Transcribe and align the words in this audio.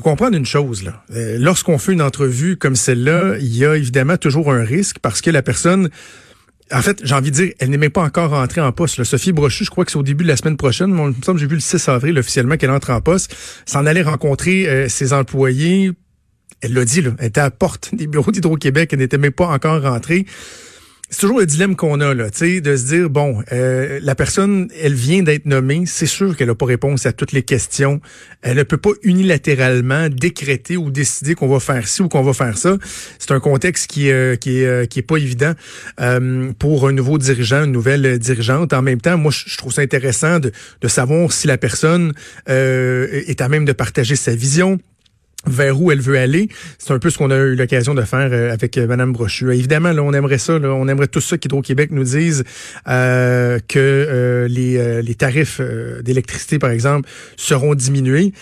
Faut 0.00 0.08
comprendre 0.08 0.36
une 0.36 0.46
chose 0.46 0.82
là. 0.82 1.04
Euh, 1.14 1.36
Lorsqu'on 1.38 1.76
fait 1.76 1.92
une 1.92 2.00
entrevue 2.00 2.56
comme 2.56 2.74
celle-là, 2.74 3.36
il 3.38 3.54
y 3.54 3.66
a 3.66 3.76
évidemment 3.76 4.16
toujours 4.16 4.50
un 4.50 4.64
risque 4.64 4.98
parce 5.00 5.20
que 5.20 5.30
la 5.30 5.42
personne 5.42 5.90
en 6.72 6.82
fait, 6.82 7.00
j'ai 7.02 7.14
envie 7.14 7.32
de 7.32 7.36
dire, 7.36 7.52
elle 7.58 7.70
n'est 7.70 7.78
même 7.78 7.90
pas 7.90 8.04
encore 8.04 8.30
rentrée 8.30 8.60
en 8.60 8.70
poste. 8.70 8.96
Là. 8.96 9.04
Sophie 9.04 9.32
Brochu, 9.32 9.64
je 9.64 9.70
crois 9.70 9.84
que 9.84 9.90
c'est 9.90 9.98
au 9.98 10.04
début 10.04 10.22
de 10.22 10.28
la 10.28 10.36
semaine 10.36 10.56
prochaine. 10.56 10.92
Moi, 10.92 11.10
il 11.10 11.18
me 11.18 11.22
semble 11.22 11.40
j'ai 11.40 11.48
vu 11.48 11.56
le 11.56 11.60
6 11.60 11.88
avril 11.88 12.16
officiellement 12.16 12.56
qu'elle 12.56 12.70
entre 12.70 12.90
en 12.90 13.00
poste. 13.00 13.34
S'en 13.66 13.86
allait 13.86 14.02
rencontrer 14.02 14.68
euh, 14.68 14.88
ses 14.88 15.12
employés. 15.12 15.90
Elle 16.60 16.74
l'a 16.74 16.84
dit, 16.84 17.02
là, 17.02 17.10
elle 17.18 17.26
était 17.26 17.40
à 17.40 17.44
la 17.44 17.50
porte 17.50 17.92
des 17.92 18.06
bureaux 18.06 18.30
d'Hydro-Québec. 18.30 18.90
Elle 18.92 19.00
n'était 19.00 19.18
même 19.18 19.32
pas 19.32 19.48
encore 19.48 19.82
rentrée 19.82 20.26
c'est 21.10 21.22
toujours 21.22 21.40
le 21.40 21.46
dilemme 21.46 21.74
qu'on 21.74 22.00
a 22.00 22.14
là, 22.14 22.28
de 22.28 22.76
se 22.76 22.86
dire 22.86 23.10
bon, 23.10 23.42
euh, 23.52 23.98
la 24.00 24.14
personne, 24.14 24.68
elle 24.80 24.94
vient 24.94 25.24
d'être 25.24 25.44
nommée, 25.44 25.82
c'est 25.86 26.06
sûr 26.06 26.36
qu'elle 26.36 26.46
n'a 26.46 26.54
pas 26.54 26.66
réponse 26.66 27.04
à 27.04 27.12
toutes 27.12 27.32
les 27.32 27.42
questions. 27.42 28.00
Elle 28.42 28.56
ne 28.58 28.62
peut 28.62 28.76
pas 28.76 28.92
unilatéralement 29.02 30.08
décréter 30.08 30.76
ou 30.76 30.92
décider 30.92 31.34
qu'on 31.34 31.48
va 31.48 31.58
faire 31.58 31.88
ci 31.88 32.02
ou 32.02 32.08
qu'on 32.08 32.22
va 32.22 32.32
faire 32.32 32.56
ça. 32.56 32.76
C'est 33.18 33.32
un 33.32 33.40
contexte 33.40 33.90
qui 33.90 34.10
euh, 34.10 34.36
qui 34.36 34.60
est 34.60 34.66
euh, 34.66 34.86
qui 34.86 35.02
pas 35.02 35.16
évident 35.16 35.52
euh, 36.00 36.52
pour 36.58 36.86
un 36.86 36.92
nouveau 36.92 37.18
dirigeant, 37.18 37.64
une 37.64 37.72
nouvelle 37.72 38.18
dirigeante. 38.20 38.72
En 38.72 38.82
même 38.82 39.00
temps, 39.00 39.18
moi, 39.18 39.32
je 39.32 39.56
trouve 39.56 39.72
ça 39.72 39.82
intéressant 39.82 40.38
de, 40.38 40.52
de 40.80 40.88
savoir 40.88 41.32
si 41.32 41.48
la 41.48 41.58
personne 41.58 42.12
est 42.46 43.40
à 43.40 43.48
même 43.48 43.64
de 43.64 43.72
partager 43.72 44.14
sa 44.14 44.34
vision 44.34 44.78
vers 45.46 45.80
où 45.80 45.90
elle 45.90 46.00
veut 46.00 46.18
aller. 46.18 46.48
C'est 46.78 46.92
un 46.92 46.98
peu 46.98 47.10
ce 47.10 47.18
qu'on 47.18 47.30
a 47.30 47.36
eu 47.36 47.54
l'occasion 47.54 47.94
de 47.94 48.02
faire 48.02 48.30
euh, 48.32 48.52
avec 48.52 48.76
euh, 48.76 48.86
Madame 48.86 49.12
Brochu. 49.12 49.52
Évidemment, 49.52 49.92
là, 49.92 50.02
on 50.02 50.12
aimerait 50.12 50.38
ça, 50.38 50.54
on 50.54 50.88
aimerait 50.88 51.08
tout 51.08 51.20
ça 51.20 51.38
qu'Hydro-Québec 51.38 51.90
nous 51.92 52.04
dise 52.04 52.44
euh, 52.88 53.58
que 53.68 54.46
les, 54.48 55.02
les 55.02 55.14
tarifs 55.14 55.60
d'électricité, 56.02 56.58
par 56.58 56.70
exemple, 56.70 57.08
seront 57.36 57.74
diminués. 57.74 58.32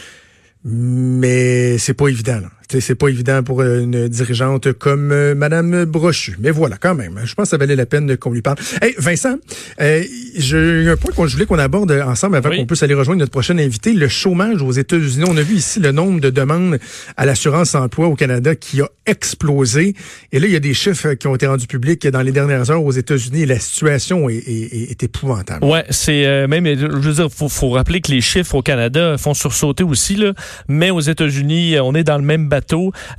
Mais 0.64 1.78
c'est 1.78 1.94
pas 1.94 2.08
évident. 2.08 2.40
Là 2.40 2.50
c'est 2.68 2.94
pas 2.94 3.08
évident 3.08 3.42
pour 3.42 3.62
une 3.62 4.08
dirigeante 4.08 4.72
comme 4.72 5.12
euh, 5.12 5.34
Madame 5.34 5.84
Brochu. 5.84 6.36
Mais 6.40 6.50
voilà, 6.50 6.76
quand 6.76 6.94
même. 6.94 7.20
Je 7.24 7.34
pense 7.34 7.44
que 7.46 7.50
ça 7.50 7.56
valait 7.56 7.76
la 7.76 7.86
peine 7.86 8.16
qu'on 8.16 8.30
lui 8.30 8.42
parle. 8.42 8.58
Hey, 8.82 8.94
Vincent, 8.98 9.36
euh, 9.80 10.02
j'ai 10.36 10.88
un 10.88 10.96
point 10.96 11.12
qu'on 11.12 11.26
voulais 11.26 11.46
qu'on 11.46 11.58
aborde 11.58 11.90
ensemble 11.92 12.36
avant 12.36 12.50
qu'on 12.50 12.66
puisse 12.66 12.82
aller 12.82 12.94
rejoindre 12.94 13.20
notre 13.20 13.32
prochain 13.32 13.56
invité. 13.58 13.92
Le 13.92 14.08
chômage 14.08 14.62
aux 14.62 14.72
États-Unis. 14.72 15.24
On 15.28 15.36
a 15.36 15.42
vu 15.42 15.56
ici 15.56 15.80
le 15.80 15.92
nombre 15.92 16.20
de 16.20 16.30
demandes 16.30 16.78
à 17.16 17.26
l'assurance 17.26 17.74
emploi 17.74 18.08
au 18.08 18.14
Canada 18.14 18.54
qui 18.54 18.80
a 18.80 18.88
explosé. 19.06 19.94
Et 20.32 20.40
là, 20.40 20.46
il 20.46 20.52
y 20.52 20.56
a 20.56 20.60
des 20.60 20.74
chiffres 20.74 21.14
qui 21.14 21.26
ont 21.26 21.34
été 21.34 21.46
rendus 21.46 21.66
publics 21.66 22.06
dans 22.06 22.22
les 22.22 22.32
dernières 22.32 22.70
heures 22.70 22.84
aux 22.84 22.92
États-Unis. 22.92 23.46
La 23.46 23.58
situation 23.58 24.28
est, 24.28 24.36
est, 24.36 24.90
est 24.90 25.02
épouvantable. 25.02 25.64
Ouais, 25.64 25.84
c'est 25.90 26.26
euh, 26.26 26.46
même, 26.48 26.66
je 26.66 26.86
veux 26.86 27.14
dire, 27.14 27.28
faut, 27.30 27.48
faut 27.48 27.70
rappeler 27.70 28.00
que 28.00 28.10
les 28.10 28.20
chiffres 28.20 28.54
au 28.54 28.62
Canada 28.62 29.16
font 29.18 29.34
sursauter 29.34 29.84
aussi 29.84 30.16
là. 30.16 30.32
Mais 30.68 30.90
aux 30.90 31.00
États-Unis, 31.00 31.78
on 31.80 31.94
est 31.94 32.04
dans 32.04 32.18
le 32.18 32.24
même 32.24 32.48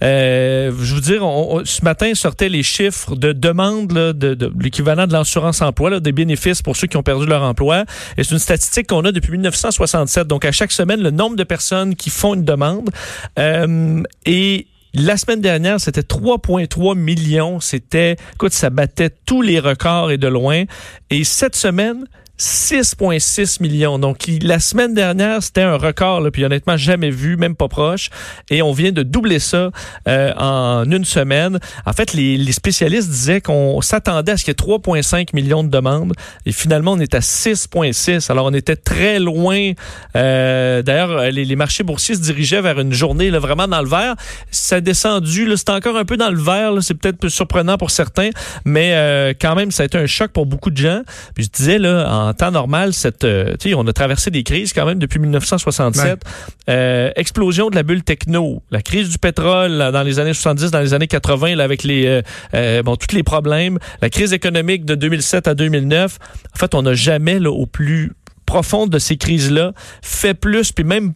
euh, 0.04 0.72
je 0.82 0.96
veux 0.96 1.02
dire, 1.02 1.24
ce 1.64 1.84
matin 1.84 2.14
sortaient 2.14 2.50
les 2.50 2.64
chiffres 2.64 3.16
de 3.16 3.34
demande 3.34 3.88
de, 3.88 4.52
l'équivalent 4.60 5.08
de 5.08 5.14
l'assurance 5.14 5.62
emploi, 5.62 6.00
des 6.00 6.12
bénéfices 6.12 6.62
pour 6.62 6.76
ceux 6.76 6.88
qui 6.88 6.98
ont 6.98 7.04
perdu 7.04 7.26
leur 7.26 7.44
emploi. 7.44 7.86
C'est 8.18 8.32
une 8.32 8.40
statistique 8.40 8.88
qu'on 8.88 9.06
a 9.06 9.12
depuis 9.12 9.32
1967. 9.32 10.28
Donc 10.28 10.46
à 10.46 10.52
chaque 10.52 10.72
semaine, 10.72 11.02
le 11.02 11.12
nombre 11.12 11.36
de 11.36 11.44
personnes 11.44 11.96
qui 11.96 12.10
font 12.10 12.34
une 12.34 12.46
demande. 12.46 12.90
Euh, 13.38 14.04
et 14.26 14.68
la 14.94 15.18
semaine 15.18 15.42
dernière, 15.42 15.80
c'était 15.80 16.02
3,3 16.02 16.98
millions. 16.98 17.60
C'était, 17.60 18.16
écoute, 18.34 18.54
ça 18.54 18.70
battait 18.70 19.12
tous 19.26 19.42
les 19.42 19.60
records 19.60 20.12
et 20.12 20.18
de 20.18 20.28
loin. 20.28 20.64
Et 21.10 21.24
cette 21.24 21.56
semaine, 21.56 22.06
6,6 22.40 23.62
millions. 23.62 24.00
Donc, 24.00 24.26
la 24.42 24.60
semaine 24.60 24.94
dernière, 24.94 25.44
c'était 25.44 25.62
un 25.62 25.76
record, 25.76 26.22
là, 26.22 26.32
puis 26.32 26.46
honnêtement, 26.46 26.78
jamais 26.78 27.10
vu, 27.10 27.36
même 27.36 27.56
pas 27.56 27.68
proche. 27.68 28.10
Et 28.50 28.62
on 28.62 28.72
vient 28.72 28.94
de 28.94 29.04
doubler 29.04 29.40
ça 29.40 29.72
euh, 30.08 30.34
en 30.38 30.90
une 30.90 31.04
semaine. 31.04 31.60
En 31.86 31.92
fait, 31.92 32.14
les, 32.14 32.38
les 32.38 32.52
spécialistes 32.54 33.10
disaient 33.10 33.42
qu'on 33.42 33.82
s'attendait 33.82 34.32
à 34.32 34.38
ce 34.38 34.46
qu'il 34.46 34.54
y 34.54 34.56
ait 34.56 34.78
3,5 34.78 35.36
millions 35.36 35.64
de 35.64 35.70
demandes. 35.70 36.14
Et 36.46 36.54
finalement, 36.54 36.94
on 36.94 37.00
est 37.00 37.14
à 37.14 37.20
6,6. 37.20 38.32
Alors, 38.32 38.46
on 38.46 38.54
était 38.54 38.78
très 38.78 39.20
loin. 39.20 39.74
Euh, 40.16 40.82
D'ailleurs, 40.82 41.32
les, 41.32 41.44
les, 41.44 41.56
marchés 41.58 41.84
boursiers 41.84 42.16
se 42.16 42.22
dirigeaient 42.22 42.62
vers 42.62 42.80
une 42.80 42.94
journée 42.94 43.32
là, 43.32 43.40
vraiment 43.40 43.68
dans 43.68 43.82
le 43.82 43.90
vert. 43.90 44.16
Ça 44.50 44.78
a 44.78 44.82
descendu. 44.82 45.52
C'est 45.58 45.70
encore 45.70 45.98
un 45.98 46.06
peu 46.06 46.16
dans 46.16 46.30
le 46.32 46.42
vert. 46.42 46.72
C'est 46.82 46.94
peut-être 46.94 47.28
surprenant 47.28 47.78
pour 47.78 47.92
certains, 47.92 48.30
mais 48.64 48.94
euh, 48.94 49.34
quand 49.40 49.56
même, 49.56 49.72
ça 49.72 49.84
a 49.84 49.86
été 49.88 49.98
un 49.98 50.06
choc 50.06 50.32
pour 50.32 50.46
beaucoup 50.46 50.72
de 50.72 50.78
gens. 50.78 51.02
Puis 51.36 51.46
je 51.46 51.50
disais, 51.50 51.78
là, 51.80 52.29
en 52.30 52.34
temps 52.34 52.52
normal, 52.52 52.94
cette, 52.94 53.24
euh, 53.24 53.56
on 53.76 53.88
a 53.88 53.94
traversé 53.94 54.30
des 54.30 54.44
crises 54.44 54.72
quand 54.74 54.86
même 54.86 55.00
depuis 55.00 55.20
1967. 55.20 56.22
Euh, 56.70 57.12
explosion 57.16 57.70
de 57.70 57.76
la 57.76 57.84
bulle 57.84 58.04
techno, 58.04 58.62
la 58.70 58.82
crise 58.82 59.10
du 59.10 59.18
pétrole 59.18 59.78
dans 59.92 60.04
les 60.04 60.20
années 60.20 60.34
70, 60.34 60.72
dans 60.72 60.80
les 60.80 60.94
années 60.94 61.08
80, 61.08 61.56
là, 61.56 61.64
avec 61.64 61.84
les, 61.84 62.22
euh, 62.54 62.84
bon, 62.84 62.96
tous 62.96 63.16
les 63.16 63.24
problèmes, 63.24 63.80
la 64.02 64.10
crise 64.10 64.34
économique 64.34 64.86
de 64.86 64.96
2007 64.96 65.48
à 65.48 65.56
2009. 65.56 66.20
En 66.56 66.58
fait, 66.58 66.76
on 66.76 66.84
n'a 66.84 66.94
jamais, 66.94 67.40
là, 67.40 67.52
au 67.52 67.66
plus 67.66 68.14
profond 68.46 68.88
de 68.88 69.00
ces 69.00 69.18
crises-là, 69.18 69.74
fait 70.02 70.34
plus, 70.34 70.72
puis 70.72 70.84
même 70.84 71.14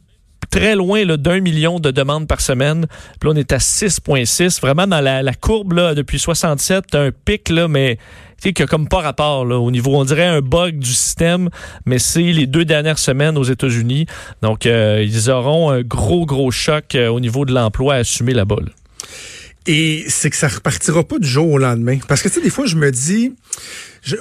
très 0.49 0.75
loin 0.75 1.05
d'un 1.05 1.39
million 1.39 1.79
de 1.79 1.89
demandes 1.91 2.27
par 2.27 2.41
semaine. 2.41 2.85
Puis 3.19 3.29
là, 3.29 3.33
on 3.33 3.35
est 3.35 3.51
à 3.51 3.57
6,6. 3.57 4.61
Vraiment, 4.61 4.87
dans 4.87 5.01
la, 5.01 5.23
la 5.23 5.33
courbe, 5.33 5.73
là, 5.73 5.95
depuis 5.95 6.19
67, 6.19 6.95
un 6.95 7.11
pic, 7.11 7.49
là, 7.49 7.67
mais 7.67 7.97
a 8.49 8.67
comme 8.67 8.87
pas 8.87 9.01
rapport 9.01 9.45
là, 9.45 9.57
au 9.57 9.71
niveau, 9.71 9.95
on 9.95 10.03
dirait 10.03 10.25
un 10.25 10.41
bug 10.41 10.79
du 10.79 10.93
système, 10.93 11.49
mais 11.85 11.99
c'est 11.99 12.21
les 12.21 12.47
deux 12.47 12.65
dernières 12.65 12.99
semaines 12.99 13.37
aux 13.37 13.43
États-Unis. 13.43 14.05
Donc, 14.41 14.65
euh, 14.65 15.03
ils 15.05 15.29
auront 15.29 15.69
un 15.69 15.81
gros, 15.81 16.25
gros 16.25 16.51
choc 16.51 16.95
euh, 16.95 17.07
au 17.07 17.19
niveau 17.19 17.45
de 17.45 17.53
l'emploi 17.53 17.95
à 17.95 17.97
assumer 17.97 18.33
la 18.33 18.45
balle. 18.45 18.71
Et 19.65 20.03
c'est 20.09 20.29
que 20.29 20.35
ça 20.35 20.49
repartira 20.49 21.03
pas 21.03 21.19
du 21.19 21.27
jour 21.27 21.49
au 21.49 21.57
lendemain. 21.57 21.97
Parce 22.07 22.21
que, 22.21 22.27
tu 22.27 22.35
sais, 22.35 22.41
des 22.41 22.49
fois, 22.49 22.65
je 22.65 22.75
me 22.75 22.91
dis, 22.91 23.33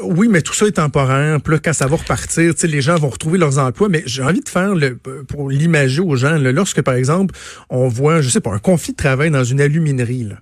oui, 0.03 0.29
mais 0.29 0.41
tout 0.41 0.55
ça 0.55 0.67
est 0.67 0.73
temporaire. 0.73 1.41
Puis 1.41 1.55
là, 1.55 1.61
quand 1.63 1.73
ça 1.73 1.89
va 1.89 1.97
repartir, 1.97 2.55
les 2.63 2.81
gens 2.81 2.97
vont 2.97 3.09
retrouver 3.09 3.39
leurs 3.39 3.59
emplois. 3.59 3.89
Mais 3.89 4.05
j'ai 4.07 4.23
envie 4.23 4.41
de 4.41 4.49
faire, 4.49 4.75
le, 4.77 4.97
pour 4.97 5.51
l'imager 5.51 6.01
aux 6.01 6.15
gens, 6.15 6.39
lorsque, 6.39 6.83
par 6.83 6.95
exemple, 6.95 7.35
on 7.71 7.89
voit, 7.89 8.21
je 8.21 8.29
sais 8.29 8.41
pas, 8.41 8.53
un 8.53 8.61
conflit 8.61 8.93
de 8.93 8.97
travail 8.97 9.31
dans 9.33 9.43
une 9.43 9.61
aluminerie, 9.61 10.25
là, 10.25 10.37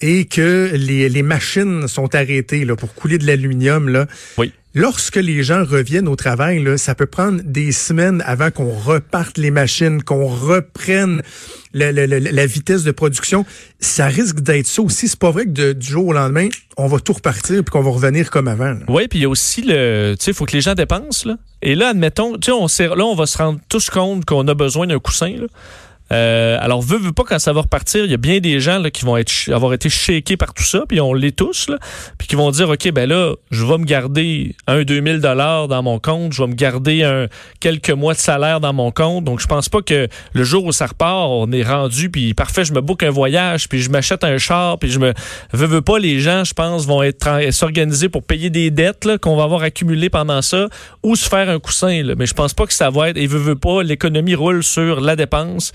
et 0.00 0.24
que 0.24 0.72
les, 0.74 1.08
les 1.08 1.22
machines 1.22 1.86
sont 1.88 2.14
arrêtées 2.14 2.64
là, 2.64 2.76
pour 2.76 2.94
couler 2.94 3.18
de 3.18 3.26
l'aluminium, 3.26 3.88
là. 3.88 4.06
Oui. 4.38 4.52
Lorsque 4.74 5.16
les 5.16 5.42
gens 5.42 5.64
reviennent 5.66 6.08
au 6.08 6.16
travail, 6.16 6.62
là, 6.62 6.78
ça 6.78 6.94
peut 6.94 7.06
prendre 7.06 7.42
des 7.44 7.72
semaines 7.72 8.22
avant 8.24 8.50
qu'on 8.50 8.70
reparte 8.72 9.36
les 9.36 9.50
machines, 9.50 10.02
qu'on 10.02 10.26
reprenne 10.26 11.20
la, 11.74 11.92
la, 11.92 12.06
la, 12.06 12.46
vitesse 12.46 12.82
de 12.82 12.90
production. 12.90 13.44
Ça 13.80 14.06
risque 14.06 14.40
d'être 14.40 14.66
ça 14.66 14.80
aussi. 14.80 15.08
C'est 15.08 15.18
pas 15.18 15.30
vrai 15.30 15.44
que 15.44 15.72
du 15.72 15.86
jour 15.86 16.06
au 16.06 16.12
lendemain, 16.14 16.48
on 16.78 16.86
va 16.86 17.00
tout 17.00 17.12
repartir 17.12 17.62
puis 17.62 17.70
qu'on 17.70 17.82
va 17.82 17.90
revenir 17.90 18.30
comme 18.30 18.48
avant. 18.48 18.74
Oui, 18.88 19.08
puis 19.08 19.18
il 19.18 19.22
y 19.22 19.24
a 19.26 19.28
aussi 19.28 19.60
le, 19.60 20.14
tu 20.18 20.24
sais, 20.24 20.30
il 20.30 20.34
faut 20.34 20.46
que 20.46 20.52
les 20.56 20.62
gens 20.62 20.74
dépensent 20.74 21.28
là. 21.28 21.36
Et 21.60 21.74
là, 21.74 21.88
admettons, 21.88 22.38
tu 22.38 22.50
sais, 22.50 22.52
on 22.52 22.94
là, 22.94 23.04
on 23.04 23.14
va 23.14 23.26
se 23.26 23.36
rendre 23.36 23.60
tous 23.68 23.90
compte 23.90 24.24
qu'on 24.24 24.48
a 24.48 24.54
besoin 24.54 24.86
d'un 24.86 24.98
coussin 24.98 25.36
là. 25.36 25.46
Euh, 26.12 26.58
alors, 26.60 26.82
veut, 26.82 26.98
veut 26.98 27.12
pas 27.12 27.24
quand 27.24 27.38
ça 27.38 27.52
va 27.52 27.62
repartir, 27.62 28.04
il 28.04 28.10
y 28.10 28.14
a 28.14 28.18
bien 28.18 28.40
des 28.40 28.60
gens 28.60 28.78
là, 28.78 28.90
qui 28.90 29.04
vont 29.04 29.16
être, 29.16 29.32
avoir 29.50 29.72
été 29.72 29.88
shakés 29.88 30.36
par 30.36 30.52
tout 30.52 30.62
ça, 30.62 30.84
puis 30.86 31.00
on 31.00 31.14
l'est 31.14 31.36
tous, 31.36 31.68
là, 31.68 31.78
puis 32.18 32.28
qui 32.28 32.36
vont 32.36 32.50
dire, 32.50 32.68
OK, 32.68 32.90
ben 32.92 33.08
là, 33.08 33.34
je 33.50 33.64
vais 33.64 33.78
me 33.78 33.84
garder 33.84 34.54
un 34.66 34.82
2000 34.82 35.20
dollars 35.20 35.68
dans 35.68 35.82
mon 35.82 35.98
compte, 35.98 36.32
je 36.32 36.42
vais 36.42 36.48
me 36.48 36.54
garder 36.54 37.02
un 37.02 37.28
quelques 37.60 37.90
mois 37.90 38.14
de 38.14 38.18
salaire 38.18 38.60
dans 38.60 38.72
mon 38.72 38.90
compte. 38.90 39.24
Donc, 39.24 39.40
je 39.40 39.46
pense 39.46 39.68
pas 39.68 39.80
que 39.80 40.08
le 40.32 40.44
jour 40.44 40.64
où 40.64 40.72
ça 40.72 40.86
repart, 40.86 41.28
on 41.30 41.50
est 41.52 41.62
rendu, 41.62 42.10
puis 42.10 42.34
parfait, 42.34 42.64
je 42.64 42.72
me 42.72 42.80
book 42.80 43.02
un 43.02 43.10
voyage, 43.10 43.68
puis 43.68 43.80
je 43.80 43.90
m'achète 43.90 44.24
un 44.24 44.38
char, 44.38 44.78
puis 44.78 44.90
je 44.90 44.98
me... 44.98 45.14
Veux, 45.52 45.66
veux 45.66 45.82
pas, 45.82 45.98
les 45.98 46.20
gens, 46.20 46.44
je 46.44 46.52
pense, 46.52 46.86
vont 46.86 47.02
être 47.02 47.52
s'organiser 47.52 48.08
pour 48.08 48.22
payer 48.22 48.50
des 48.50 48.70
dettes 48.70 49.08
qu'on 49.20 49.36
va 49.36 49.44
avoir 49.44 49.62
accumulées 49.62 50.10
pendant 50.10 50.42
ça, 50.42 50.68
ou 51.02 51.16
se 51.16 51.28
faire 51.28 51.48
un 51.48 51.58
coussin. 51.58 52.02
Mais 52.16 52.26
je 52.26 52.34
pense 52.34 52.52
pas 52.52 52.66
que 52.66 52.74
ça 52.74 52.90
va 52.90 53.10
être... 53.10 53.16
Et 53.16 53.26
veut, 53.26 53.38
veut 53.38 53.56
pas, 53.56 53.82
l'économie 53.82 54.34
roule 54.34 54.62
sur 54.62 55.00
la 55.00 55.16
dépense. 55.16 55.72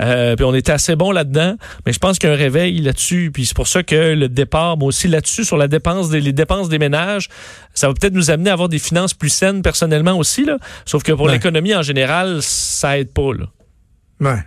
Euh, 0.00 0.36
puis 0.36 0.44
on 0.44 0.54
était 0.54 0.72
assez 0.72 0.96
bon 0.96 1.10
là-dedans, 1.10 1.56
mais 1.84 1.92
je 1.92 1.98
pense 1.98 2.18
qu'il 2.18 2.28
y 2.28 2.32
a 2.32 2.34
un 2.34 2.38
réveil 2.38 2.80
là-dessus. 2.80 3.30
Puis 3.32 3.46
c'est 3.46 3.56
pour 3.56 3.68
ça 3.68 3.82
que 3.82 4.14
le 4.14 4.28
départ, 4.28 4.76
moi 4.76 4.88
aussi 4.88 5.08
là-dessus, 5.08 5.44
sur 5.44 5.56
la 5.56 5.68
dépense 5.68 6.10
des, 6.10 6.20
les 6.20 6.32
dépenses 6.32 6.68
des 6.68 6.78
ménages, 6.78 7.28
ça 7.74 7.88
va 7.88 7.94
peut-être 7.94 8.14
nous 8.14 8.30
amener 8.30 8.50
à 8.50 8.54
avoir 8.54 8.68
des 8.68 8.78
finances 8.78 9.14
plus 9.14 9.28
saines 9.28 9.62
personnellement 9.62 10.16
aussi. 10.16 10.44
Là. 10.44 10.58
Sauf 10.84 11.02
que 11.02 11.12
pour 11.12 11.28
l'économie 11.28 11.74
en 11.74 11.82
général, 11.82 12.38
ça 12.42 12.98
aide 12.98 13.12
pas. 13.12 13.32
Là. 13.32 13.46
Ouais. 14.20 14.40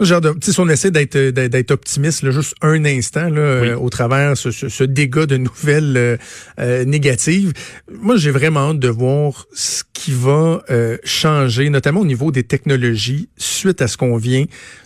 Genre 0.00 0.20
de, 0.20 0.32
si 0.40 0.58
on 0.60 0.68
essaie 0.68 0.92
d'être 0.92 1.18
d'être 1.18 1.70
optimiste 1.72 2.22
là, 2.22 2.30
juste 2.30 2.54
un 2.62 2.84
instant 2.84 3.28
là, 3.28 3.40
euh, 3.40 3.76
au 3.76 3.90
travers 3.90 4.36
ce, 4.36 4.52
ce, 4.52 4.68
ce, 4.68 4.84
dégât 4.84 5.26
de 5.26 5.36
nouvelles 5.36 5.96
euh, 5.96 6.16
euh, 6.60 6.84
négatives, 6.84 7.52
moi 7.90 8.16
j'ai 8.16 8.30
vraiment 8.30 8.70
hâte 8.70 8.78
de 8.78 8.88
voir 8.88 9.46
ce 9.52 9.82
qui 9.92 10.12
va 10.12 10.62
changer, 11.02 11.68
notamment 11.70 12.00
au 12.00 12.06
niveau 12.06 12.30
des 12.30 12.44
technologies 12.44 13.28
suite 13.36 13.82
à 13.82 13.88
ce 13.88 13.96
qu'on 13.96 14.16
vient 14.16 14.44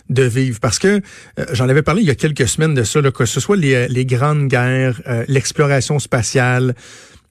de 0.09 0.23
vivre. 0.23 0.59
Parce 0.59 0.79
que 0.79 1.01
j'en 1.51 1.69
avais 1.69 1.83
parlé 1.83 2.01
il 2.01 2.07
y 2.07 2.11
a 2.11 2.15
quelques 2.15 2.47
semaines 2.47 2.73
de 2.73 2.83
ça, 2.83 2.99
là, 2.99 3.11
que 3.11 3.25
ce 3.25 3.39
soit 3.39 3.55
les, 3.55 3.87
les 3.87 4.05
grandes 4.05 4.47
guerres, 4.47 4.99
l'exploration 5.27 5.99
spatiale. 5.99 6.73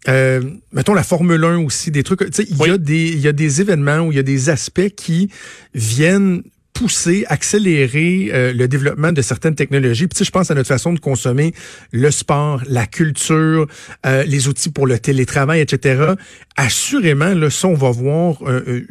mettons 0.06 0.94
la 0.94 1.02
Formule 1.02 1.44
1 1.44 1.58
aussi, 1.64 1.90
des 1.90 2.04
trucs. 2.04 2.22
Il 2.38 2.56
y 2.56 2.70
a 2.70 2.78
des 2.78 3.08
il 3.08 3.20
y 3.20 3.28
a 3.28 3.32
des 3.32 3.60
événements 3.60 3.98
où 4.00 4.12
il 4.12 4.16
y 4.16 4.20
a 4.20 4.24
des 4.24 4.48
aspects 4.48 4.90
qui 4.96 5.28
viennent 5.74 6.42
pousser, 6.72 7.24
accélérer 7.28 8.30
euh, 8.32 8.52
le 8.52 8.66
développement 8.68 9.12
de 9.12 9.22
certaines 9.22 9.54
technologies. 9.54 10.06
Puis, 10.06 10.24
je 10.24 10.30
pense 10.30 10.50
à 10.50 10.54
notre 10.54 10.68
façon 10.68 10.92
de 10.92 10.98
consommer 10.98 11.52
le 11.92 12.10
sport, 12.10 12.62
la 12.68 12.86
culture, 12.86 13.66
euh, 14.06 14.24
les 14.24 14.48
outils 14.48 14.70
pour 14.70 14.86
le 14.86 14.98
télétravail, 14.98 15.60
etc. 15.60 16.14
Assurément, 16.56 17.34
là, 17.34 17.50
ça, 17.50 17.68
on 17.68 17.74
va 17.74 17.90
voir 17.90 18.38
euh, 18.46 18.86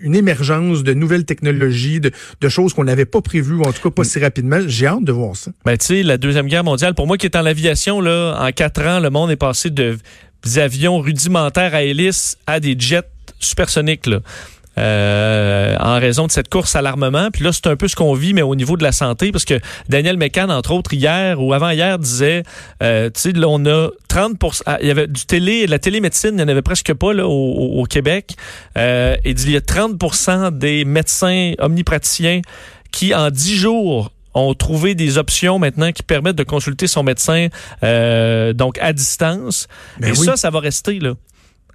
une 0.00 0.14
émergence 0.14 0.82
de 0.82 0.94
nouvelles 0.94 1.24
technologies, 1.24 2.00
de, 2.00 2.10
de 2.40 2.48
choses 2.48 2.74
qu'on 2.74 2.84
n'avait 2.84 3.06
pas 3.06 3.20
prévues, 3.20 3.54
ou 3.54 3.62
en 3.62 3.72
tout 3.72 3.82
cas 3.82 3.90
pas 3.90 4.04
si 4.04 4.18
rapidement. 4.18 4.60
J'ai 4.66 4.86
hâte 4.86 5.04
de 5.04 5.12
voir 5.12 5.36
ça. 5.36 5.50
Ben, 5.64 5.76
tu 5.76 5.86
sais, 5.86 6.02
la 6.02 6.18
Deuxième 6.18 6.46
Guerre 6.46 6.64
mondiale, 6.64 6.94
pour 6.94 7.06
moi 7.06 7.16
qui 7.16 7.26
est 7.26 7.36
en 7.36 7.46
aviation, 7.46 8.00
là, 8.00 8.36
en 8.40 8.52
quatre 8.52 8.82
ans, 8.82 9.00
le 9.00 9.10
monde 9.10 9.30
est 9.30 9.36
passé 9.36 9.70
de 9.70 9.96
des 10.42 10.58
avions 10.58 10.98
rudimentaires 11.00 11.74
à 11.74 11.82
hélice 11.82 12.36
à 12.46 12.60
des 12.60 12.74
jets 12.78 13.08
supersoniques. 13.38 14.06
Là. 14.06 14.20
Euh, 14.78 15.76
en 15.80 15.98
raison 15.98 16.26
de 16.26 16.32
cette 16.32 16.48
course 16.48 16.76
à 16.76 16.82
l'armement. 16.82 17.30
Puis 17.32 17.42
là, 17.42 17.52
c'est 17.52 17.66
un 17.66 17.76
peu 17.76 17.88
ce 17.88 17.96
qu'on 17.96 18.14
vit, 18.14 18.32
mais 18.34 18.42
au 18.42 18.54
niveau 18.54 18.76
de 18.76 18.82
la 18.82 18.92
santé, 18.92 19.32
parce 19.32 19.44
que 19.44 19.58
Daniel 19.88 20.16
Mécan, 20.16 20.48
entre 20.48 20.70
autres, 20.70 20.94
hier 20.94 21.42
ou 21.42 21.52
avant-hier, 21.52 21.98
disait, 21.98 22.44
euh, 22.82 23.10
tu 23.12 23.20
sais, 23.20 23.32
là, 23.32 23.48
on 23.48 23.66
a 23.66 23.88
30 24.08 24.36
ah, 24.66 24.78
il 24.80 24.88
y 24.88 24.90
avait 24.90 25.08
du 25.08 25.26
télé, 25.26 25.66
la 25.66 25.78
télémédecine, 25.78 26.30
il 26.30 26.36
n'y 26.36 26.42
en 26.42 26.48
avait 26.48 26.62
presque 26.62 26.94
pas 26.94 27.12
là, 27.12 27.26
au, 27.26 27.84
Québec. 27.84 28.36
Euh, 28.78 29.16
et 29.24 29.32
il 29.32 29.50
y 29.50 29.56
a 29.56 29.60
30% 29.60 30.56
des 30.56 30.84
médecins 30.84 31.52
omnipraticiens 31.58 32.40
qui, 32.92 33.14
en 33.14 33.30
10 33.30 33.56
jours, 33.56 34.12
ont 34.34 34.54
trouvé 34.54 34.94
des 34.94 35.18
options 35.18 35.58
maintenant 35.58 35.90
qui 35.92 36.02
permettent 36.02 36.36
de 36.36 36.44
consulter 36.44 36.86
son 36.86 37.02
médecin 37.02 37.48
euh, 37.82 38.52
donc 38.52 38.78
à 38.80 38.92
distance. 38.92 39.66
Ben 39.98 40.12
et 40.12 40.14
ça, 40.14 40.36
ça 40.36 40.50
va 40.50 40.60
rester 40.60 41.00
là. 41.00 41.14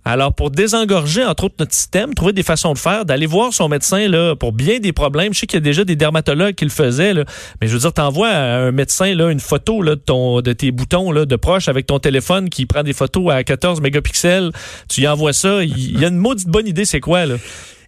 Alors, 0.07 0.35
pour 0.35 0.51
désengorger, 0.51 1.25
entre 1.25 1.45
autres, 1.45 1.55
notre 1.57 1.73
système, 1.73 2.13
trouver 2.13 2.31
des 2.31 2.43
façons 2.43 2.73
de 2.73 2.77
faire, 2.77 3.05
d'aller 3.05 3.25
voir 3.25 3.51
son 3.51 3.67
médecin 3.67 4.07
là, 4.07 4.35
pour 4.35 4.53
bien 4.53 4.79
des 4.79 4.93
problèmes. 4.93 5.33
Je 5.33 5.39
sais 5.39 5.47
qu'il 5.47 5.57
y 5.57 5.57
a 5.57 5.61
déjà 5.61 5.83
des 5.83 5.95
dermatologues 5.95 6.53
qui 6.53 6.63
le 6.63 6.69
faisaient, 6.69 7.15
mais 7.15 7.67
je 7.67 7.73
veux 7.73 7.79
dire, 7.79 7.91
t'envoies 7.91 8.29
à 8.29 8.57
un 8.57 8.71
médecin 8.71 9.15
là, 9.15 9.31
une 9.31 9.39
photo 9.39 9.81
là, 9.81 9.95
de, 9.95 9.99
ton, 9.99 10.41
de 10.41 10.53
tes 10.53 10.69
boutons 10.69 11.11
là, 11.11 11.25
de 11.25 11.35
proche 11.35 11.69
avec 11.69 11.87
ton 11.87 11.97
téléphone 11.97 12.51
qui 12.51 12.67
prend 12.67 12.83
des 12.83 12.93
photos 12.93 13.33
à 13.33 13.43
14 13.43 13.81
mégapixels. 13.81 14.51
Tu 14.89 15.01
y 15.01 15.07
envoies 15.07 15.33
ça. 15.33 15.63
Il 15.63 15.99
y 15.99 16.05
a 16.05 16.09
une 16.09 16.17
maudite 16.17 16.49
bonne 16.49 16.67
idée, 16.67 16.85
c'est 16.85 16.99
quoi, 16.99 17.25
là? 17.25 17.37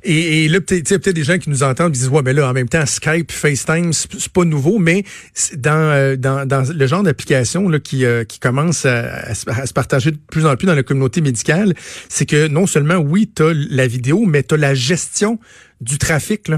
Et, 0.03 0.45
et 0.45 0.49
là, 0.49 0.61
peut-être 0.61 0.97
peut 0.97 1.13
des 1.13 1.23
gens 1.23 1.37
qui 1.37 1.49
nous 1.49 1.63
entendent 1.63 1.93
qui 1.93 1.99
disent 1.99 2.09
ouais, 2.09 2.21
mais 2.23 2.33
là, 2.33 2.49
en 2.49 2.53
même 2.53 2.69
temps, 2.69 2.85
Skype, 2.85 3.31
FaceTime, 3.31 3.93
c'est 3.93 4.29
pas 4.29 4.45
nouveau, 4.45 4.79
mais 4.79 5.03
dans, 5.55 5.71
euh, 5.71 6.15
dans, 6.15 6.45
dans 6.47 6.63
le 6.71 6.87
genre 6.87 7.03
d'application 7.03 7.69
qui, 7.79 8.05
euh, 8.05 8.23
qui 8.23 8.39
commence 8.39 8.85
à, 8.85 9.33
se 9.33 9.73
partager 9.73 10.11
de 10.11 10.17
plus 10.31 10.45
en 10.45 10.55
plus 10.55 10.67
dans 10.67 10.75
la 10.75 10.83
communauté 10.83 11.21
médicale, 11.21 11.73
c'est 12.09 12.25
que 12.25 12.47
non 12.47 12.67
seulement 12.67 12.97
oui, 12.97 13.31
tu 13.33 13.43
as 13.43 13.53
la 13.53 13.87
vidéo, 13.87 14.25
mais 14.25 14.43
tu 14.43 14.55
as 14.55 14.57
la 14.57 14.73
gestion 14.73 15.39
du 15.81 15.97
trafic. 15.97 16.43
Tu 16.45 16.53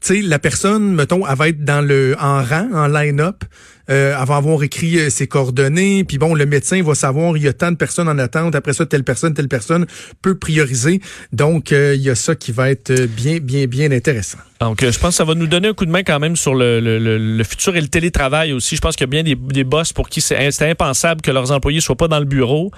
sais, 0.00 0.22
la 0.22 0.38
personne, 0.38 0.94
mettons, 0.94 1.26
elle 1.26 1.36
va 1.36 1.48
être 1.48 1.64
dans 1.64 1.80
le 1.80 2.14
en 2.20 2.42
rang, 2.42 2.68
en 2.72 2.86
line-up, 2.86 3.44
euh, 3.90 4.16
elle 4.16 4.28
va 4.28 4.36
avoir 4.36 4.62
écrit 4.62 4.98
euh, 4.98 5.10
ses 5.10 5.26
coordonnées, 5.26 6.04
puis 6.04 6.18
bon, 6.18 6.34
le 6.34 6.46
médecin 6.46 6.80
va 6.82 6.94
savoir 6.94 7.36
il 7.36 7.42
y 7.42 7.48
a 7.48 7.52
tant 7.52 7.72
de 7.72 7.76
personnes 7.76 8.08
en 8.08 8.18
attente, 8.18 8.54
après 8.54 8.72
ça, 8.72 8.86
telle 8.86 9.02
personne, 9.02 9.34
telle 9.34 9.48
personne 9.48 9.86
peut 10.22 10.38
prioriser. 10.38 11.00
Donc, 11.32 11.72
euh, 11.72 11.94
il 11.96 12.02
y 12.02 12.10
a 12.10 12.14
ça 12.14 12.36
qui 12.36 12.52
va 12.52 12.70
être 12.70 12.92
bien, 13.06 13.38
bien, 13.38 13.66
bien 13.66 13.90
intéressant. 13.90 14.38
Donc, 14.60 14.82
je 14.82 14.98
pense 14.98 15.10
que 15.10 15.14
ça 15.16 15.24
va 15.24 15.34
nous 15.34 15.48
donner 15.48 15.68
un 15.68 15.74
coup 15.74 15.86
de 15.86 15.90
main 15.90 16.04
quand 16.04 16.20
même 16.20 16.36
sur 16.36 16.54
le, 16.54 16.78
le, 16.78 16.98
le 16.98 17.44
futur 17.44 17.74
et 17.76 17.80
le 17.80 17.88
télétravail 17.88 18.52
aussi. 18.52 18.76
Je 18.76 18.80
pense 18.80 18.94
qu'il 18.94 19.06
y 19.06 19.10
a 19.10 19.10
bien 19.10 19.22
des, 19.24 19.34
des 19.34 19.64
boss 19.64 19.92
pour 19.92 20.08
qui 20.08 20.20
c'est 20.20 20.70
impensable 20.70 21.22
que 21.22 21.30
leurs 21.30 21.50
employés 21.50 21.80
soient 21.80 21.96
pas 21.96 22.08
dans 22.08 22.20
le 22.20 22.26
bureau, 22.26 22.70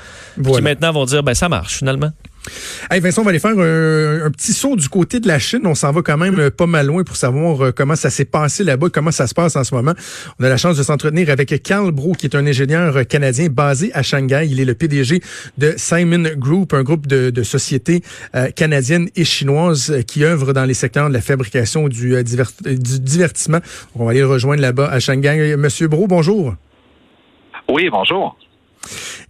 qui 0.43 0.63
maintenant 0.63 0.93
vont 0.93 1.05
dire, 1.05 1.23
ben 1.23 1.35
ça 1.35 1.49
marche 1.49 1.79
finalement. 1.79 2.13
Hey 2.91 3.01
Vincent, 3.01 3.23
on 3.23 3.25
va 3.25 3.31
aller 3.31 3.39
faire 3.39 3.53
un, 3.53 4.31
petit 4.31 4.53
saut 4.53 4.75
du 4.75 4.89
côté 4.89 5.21
de 5.21 5.29
la 5.29 5.39
Chine. 5.39 5.61
On 5.65 5.75
s'en 5.75 5.93
va 5.93 6.03
quand 6.03 6.19
même 6.19 6.39
euh, 6.39 6.51
pas 6.51 6.67
mal 6.67 6.87
loin 6.87 7.05
pour 7.05 7.17
savoir 7.17 7.67
euh, 7.67 7.73
comment 7.73 7.95
ça 7.95 8.11
s'est 8.11 8.25
passé 8.25 8.65
là-bas, 8.65 8.89
comment 8.93 9.13
ça 9.13 9.27
se 9.27 9.35
passe 9.35 9.55
en 9.57 9.65
ce 9.65 9.75
moment. 9.75 9.93
On 10.41 10.45
a 10.45 10.49
la 10.49 10.57
chance 10.57 10.77
de 10.77 10.83
s'entretenir 10.83 11.31
avec 11.31 11.63
Carl 11.63 11.91
Bro, 11.93 12.13
qui 12.13 12.27
est 12.27 12.35
un 12.35 12.47
ingénieur 12.47 13.07
canadien 13.07 13.49
basé 13.49 13.93
à 13.95 14.03
Shanghai. 14.03 14.49
Il 14.51 14.61
est 14.61 14.65
le 14.65 14.75
PDG 14.75 15.23
de 15.59 15.75
Simon 15.77 16.25
Group, 16.37 16.75
un 16.75 16.83
groupe 16.83 17.07
de, 17.07 17.43
sociétés 17.43 18.03
euh, 18.35 18.51
canadiennes 18.51 19.09
et 19.17 19.25
chinoises 19.25 20.03
qui 20.07 20.25
œuvrent 20.25 20.53
dans 20.53 20.65
les 20.65 20.75
secteurs 20.75 21.09
de 21.09 21.15
la 21.15 21.21
fabrication 21.21 21.89
du, 21.89 22.23
du 22.25 23.01
divertissement. 23.01 23.59
on 23.95 24.05
va 24.05 24.11
aller 24.11 24.21
le 24.21 24.27
rejoindre 24.27 24.63
là-bas 24.63 24.89
à 24.89 25.01
Shanghai. 25.01 25.57
Monsieur 25.57 25.89
Bro, 25.89 26.07
bonjour. 26.07 26.55
Oui, 27.69 27.89
bonjour. 27.91 28.37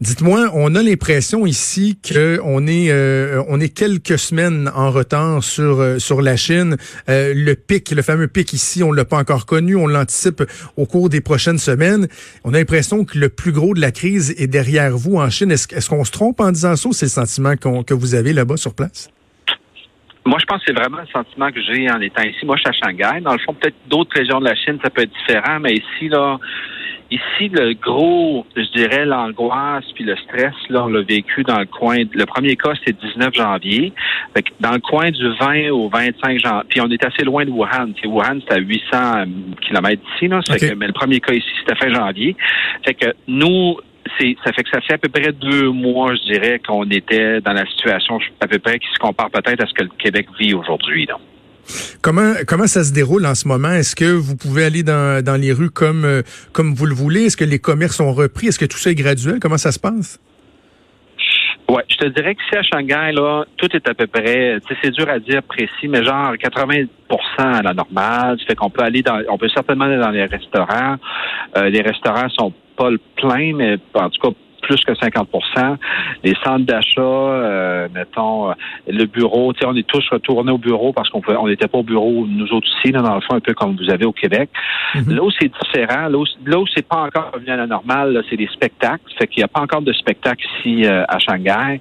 Dites-moi, 0.01 0.51
on 0.55 0.75
a 0.75 0.83
l'impression 0.83 1.47
ici 1.47 1.99
euh, 2.13 3.43
on 3.49 3.61
est 3.61 3.69
quelques 3.69 4.19
semaines 4.19 4.71
en 4.75 4.91
retard 4.91 5.43
sur 5.43 5.81
euh, 5.81 6.23
la 6.23 6.37
Chine. 6.37 6.77
Euh, 7.09 7.33
le 7.35 7.55
pic, 7.55 7.91
le 7.91 8.03
fameux 8.03 8.29
pic 8.29 8.53
ici, 8.53 8.83
on 8.83 8.93
l'a 8.93 9.05
pas 9.05 9.19
encore 9.19 9.47
connu. 9.47 9.77
On 9.77 9.87
l'anticipe 9.87 10.43
au 10.77 10.87
cours 10.87 11.09
des 11.09 11.21
prochaines 11.21 11.59
semaines. 11.59 12.09
On 12.45 12.55
a 12.55 12.59
l'impression 12.59 13.05
que 13.05 13.19
le 13.19 13.29
plus 13.29 13.53
gros 13.53 13.75
de 13.75 13.81
la 13.81 13.91
crise 13.91 14.35
est 14.39 14.47
derrière 14.47 14.97
vous 14.97 15.17
en 15.17 15.31
Chine. 15.31 15.51
Est-ce 15.51 15.89
qu'on 15.89 16.05
se 16.05 16.13
trompe 16.13 16.41
en 16.41 16.53
disant 16.53 16.77
ça 16.77 16.89
C'est 16.93 17.07
le 17.07 17.11
sentiment 17.11 17.55
que 17.57 17.95
vous 17.95 18.15
avez 18.15 18.33
là-bas 18.33 18.57
sur 18.57 18.75
place? 18.75 19.11
Moi, 20.25 20.39
je 20.41 20.47
pense 20.47 20.59
que 20.59 20.67
c'est 20.69 20.79
vraiment 20.79 21.01
le 21.01 21.07
sentiment 21.07 21.51
que 21.51 21.61
j'ai 21.61 21.91
en 21.91 22.01
étant 22.01 22.23
ici. 22.23 22.47
Moi, 22.47 22.57
je 22.57 22.63
suis 22.63 22.71
à 22.71 22.87
Shanghai. 22.87 23.21
Dans 23.23 23.33
le 23.33 23.41
fond, 23.41 23.55
peut-être 23.55 23.75
d'autres 23.89 24.17
régions 24.17 24.39
de 24.39 24.45
la 24.45 24.55
Chine, 24.55 24.79
ça 24.83 24.89
peut 24.89 25.03
être 25.03 25.13
différent, 25.27 25.59
mais 25.59 25.75
ici, 25.75 26.09
là, 26.09 26.39
Ici, 27.13 27.51
le 27.51 27.75
gros, 27.75 28.47
je 28.57 28.63
dirais, 28.75 29.05
l'angoisse 29.05 29.85
puis 29.95 30.03
le 30.03 30.17
stress, 30.17 30.55
là, 30.71 30.85
on 30.85 30.89
l'a 30.89 31.03
vécu 31.03 31.43
dans 31.43 31.59
le 31.59 31.67
coin. 31.67 31.99
Le 32.11 32.25
premier 32.25 32.57
cas, 32.57 32.73
c'était 32.79 33.07
19 33.07 33.35
janvier. 33.35 33.93
Fait 34.35 34.43
dans 34.61 34.73
le 34.73 34.79
coin 34.79 35.11
du 35.11 35.29
20 35.39 35.73
au 35.73 35.91
25 35.91 36.39
janvier. 36.39 36.63
Puis 36.71 36.81
on 36.81 36.91
est 36.91 37.05
assez 37.05 37.25
loin 37.25 37.45
de 37.45 37.51
Wuhan. 37.51 37.93
Wuhan, 38.07 38.41
c'est 38.49 38.55
à 38.55 38.59
800 38.59 39.25
km 39.61 40.03
d'ici. 40.03 40.29
Là. 40.29 40.41
mais 40.75 40.87
le 40.87 40.95
premier 40.95 41.21
cas 41.21 41.35
ici, 41.35 41.47
c'était 41.61 41.79
fin 41.79 41.93
janvier. 41.93 42.35
Fait 42.83 42.95
que 42.95 43.15
nous, 43.27 43.77
c'est 44.19 44.35
ça 44.43 44.53
fait 44.55 44.63
que 44.63 44.71
ça 44.71 44.81
fait 44.81 44.95
à 44.95 44.99
peu 44.99 45.11
près 45.11 45.33
deux 45.33 45.69
mois, 45.69 46.15
je 46.15 46.33
dirais, 46.33 46.63
qu'on 46.67 46.89
était 46.89 47.43
dans 47.43 47.53
la 47.53 47.67
situation 47.67 48.21
à 48.41 48.47
peu 48.47 48.59
près 48.59 48.79
qui 48.79 48.89
se 48.89 48.99
compare 48.99 49.31
peut-être 49.31 49.63
à 49.63 49.67
ce 49.67 49.75
que 49.75 49.83
le 49.83 49.91
Québec 49.99 50.29
vit 50.41 50.55
aujourd'hui. 50.55 51.07
Comment 52.03 52.35
comment 52.47 52.67
ça 52.67 52.85
se 52.85 52.93
déroule 52.93 53.27
en 53.27 53.35
ce 53.35 53.47
moment? 53.47 53.71
Est-ce 53.71 53.95
que 53.95 54.13
vous 54.13 54.37
pouvez 54.37 54.65
aller 54.65 54.83
dans, 54.83 55.25
dans 55.25 55.41
les 55.41 55.53
rues 55.53 55.71
comme 55.71 56.05
euh, 56.05 56.23
comme 56.53 56.75
vous 56.75 56.87
le 56.87 56.95
voulez? 56.95 57.27
Est-ce 57.27 57.37
que 57.37 57.45
les 57.45 57.59
commerces 57.59 58.01
ont 58.01 58.13
repris? 58.13 58.49
Est-ce 58.49 58.59
que 58.59 58.65
tout 58.65 58.79
ça 58.79 58.91
est 58.91 58.95
graduel? 58.95 59.39
Comment 59.41 59.59
ça 59.59 59.73
se 59.73 59.79
passe? 59.79 60.19
Ouais, 61.69 61.85
je 61.89 61.97
te 61.97 62.07
dirais 62.09 62.35
que 62.35 62.43
si 62.51 62.57
à 62.57 62.63
Shanghai, 62.63 63.13
là, 63.13 63.45
tout 63.57 63.69
est 63.75 63.89
à 63.89 63.95
peu 63.95 64.07
près, 64.07 64.59
c'est 64.83 64.91
dur 64.91 65.09
à 65.09 65.19
dire 65.19 65.43
précis, 65.45 65.89
mais 65.89 66.05
genre 66.05 66.35
80% 66.35 66.87
à 67.39 67.63
la 67.63 67.73
normale. 67.73 68.39
Ça 68.41 68.47
fait 68.47 68.55
qu'on 68.55 68.69
peut 68.69 68.83
aller 68.83 69.01
dans, 69.01 69.19
on 69.31 69.39
peut 69.39 69.49
certainement 69.49 69.85
aller 69.85 69.97
dans 69.97 70.11
les 70.11 70.27
restaurants. 70.27 70.97
Euh, 71.57 71.71
les 71.71 71.81
restaurants 71.81 72.29
sont 72.29 72.53
pas 72.77 72.91
pleins, 73.17 73.55
mais 73.55 73.79
en 73.95 74.11
tout 74.11 74.21
cas 74.21 74.37
plus 74.63 74.83
que 74.85 74.93
50% 74.93 75.77
Les 76.25 76.35
centres 76.45 76.65
d'achat, 76.65 77.01
euh, 77.01 77.89
mettons, 77.95 78.51
euh, 78.51 78.55
le 78.89 79.05
bureau, 79.05 79.53
on 79.65 79.77
est 79.77 79.87
tous 79.87 80.09
retournés 80.11 80.53
au 80.53 80.59
bureau 80.59 80.93
parce 80.93 81.11
qu'on 81.11 81.21
on 81.29 81.49
n'était 81.49 81.69
pas 81.69 81.79
au 81.79 81.83
bureau, 81.83 82.27
nous 82.27 82.51
autres 82.53 82.69
ici, 82.79 82.93
dans 82.93 83.15
le 83.15 83.21
fond, 83.21 83.35
un 83.35 83.41
peu 83.41 83.53
comme 83.53 83.77
vous 83.77 83.91
avez 83.91 84.05
au 84.05 84.13
Québec. 84.13 84.51
Mhm. 84.95 85.17
Là 85.17 85.23
où 85.23 85.31
c'est 85.31 85.51
différent, 85.63 86.09
là 86.09 86.19
où, 86.59 86.67
c'est 86.75 86.87
pas 86.87 87.03
encore 87.03 87.33
revenu 87.35 87.51
à 87.51 87.57
la 87.57 87.67
normale, 87.67 88.23
c'est 88.31 88.37
des 88.37 88.49
spectacles. 88.49 89.03
Fait 89.19 89.27
qu'il 89.27 89.41
n'y 89.41 89.45
a 89.45 89.49
pas 89.49 89.61
encore 89.61 89.83
de 89.83 89.93
spectacle 89.93 90.45
ici 90.59 90.87
euh, 90.87 91.05
à 91.09 91.19
Shanghai. 91.19 91.81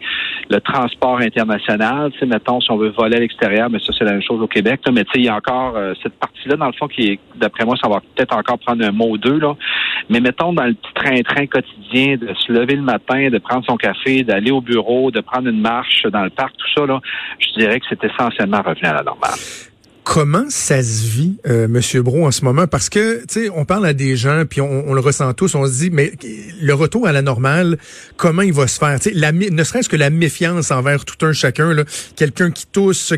Le 0.50 0.60
transport 0.60 1.20
international, 1.20 2.12
mettons, 2.26 2.60
si 2.60 2.72
on 2.72 2.78
veut 2.78 2.90
voler 2.90 3.18
à 3.18 3.20
l'extérieur, 3.20 3.70
mais 3.70 3.80
ça, 3.80 3.94
c'est 3.98 4.06
la 4.06 4.12
même 4.12 4.24
chose 4.24 4.42
au 4.42 4.48
Québec. 4.48 4.82
mais 4.92 5.04
tu 5.06 5.12
sais, 5.14 5.20
il 5.20 5.26
y 5.26 5.30
a 5.30 5.36
encore 5.36 5.76
cette 6.02 6.18
partie-là, 6.20 6.56
dans 6.56 6.68
le 6.68 6.74
fond, 6.74 6.88
qui 6.88 7.12
est, 7.12 7.20
d'après 7.36 7.66
moi, 7.66 7.76
ça 7.82 7.88
va 7.88 8.02
peut-être 8.16 8.36
encore 8.36 8.60
prendre 8.60 8.84
un 8.84 8.92
mot 8.92 9.10
ou 9.12 9.18
deux, 9.18 9.40
là. 9.40 9.56
Mais 10.12 10.20
mettons, 10.20 10.51
dans 10.51 10.65
le 10.65 10.74
petit 10.74 10.94
train-train 10.94 11.48
quotidien 11.48 12.18
de 12.18 12.34
se 12.34 12.51
lever 12.51 12.75
le 12.75 12.82
matin, 12.82 13.30
de 13.30 13.38
prendre 13.38 13.65
son 13.65 13.77
café, 13.77 14.24
d'aller 14.25 14.51
au 14.51 14.60
bureau, 14.60 15.10
de 15.10 15.22
prendre 15.22 15.48
une 15.48 15.62
marche 15.62 16.06
dans 16.12 16.25
le 16.25 16.30
parc, 16.30 16.53
tout 16.58 16.68
ça, 16.75 16.86
là, 16.86 17.00
je 17.39 17.58
dirais 17.58 17.80
que 17.80 17.86
c'est 17.89 18.03
essentiellement 18.03 18.62
revenu 18.62 18.89
à 18.89 18.94
la 18.96 19.03
normale. 19.03 19.39
Comment 20.03 20.46
ça 20.50 20.81
se 20.81 21.08
vit, 21.08 21.38
euh, 21.48 21.67
Monsieur 21.67 22.01
Bro, 22.01 22.25
en 22.25 22.31
ce 22.31 22.43
moment? 22.43 22.65
Parce 22.65 22.89
que, 22.89 23.20
tu 23.22 23.25
sais, 23.27 23.50
on 23.53 23.65
parle 23.65 23.86
à 23.86 23.93
des 23.93 24.15
gens, 24.15 24.46
puis 24.50 24.60
on, 24.60 24.89
on, 24.89 24.93
le 24.96 25.00
ressent 25.00 25.31
tous, 25.34 25.53
on 25.53 25.65
se 25.67 25.77
dit, 25.77 25.89
mais 25.91 26.12
le 26.60 26.74
retour 26.74 27.05
à 27.08 27.12
la 27.12 27.22
normale, 27.22 27.77
comment 28.17 28.41
il 28.41 28.51
va 28.51 28.65
se 28.67 28.79
faire? 28.79 29.00
Tu 29.00 29.10
sais, 29.10 29.15
la, 29.15 29.31
ne 29.31 29.63
serait-ce 29.63 29.88
que 29.88 29.96
la 29.96 30.10
méfiance 30.10 30.72
envers 30.72 31.05
tout 31.05 31.24
un 31.24 31.34
chacun, 31.34 31.72
là, 31.74 31.84
quelqu'un 32.15 32.50
qui 32.50 32.65
tousse, 32.65 33.13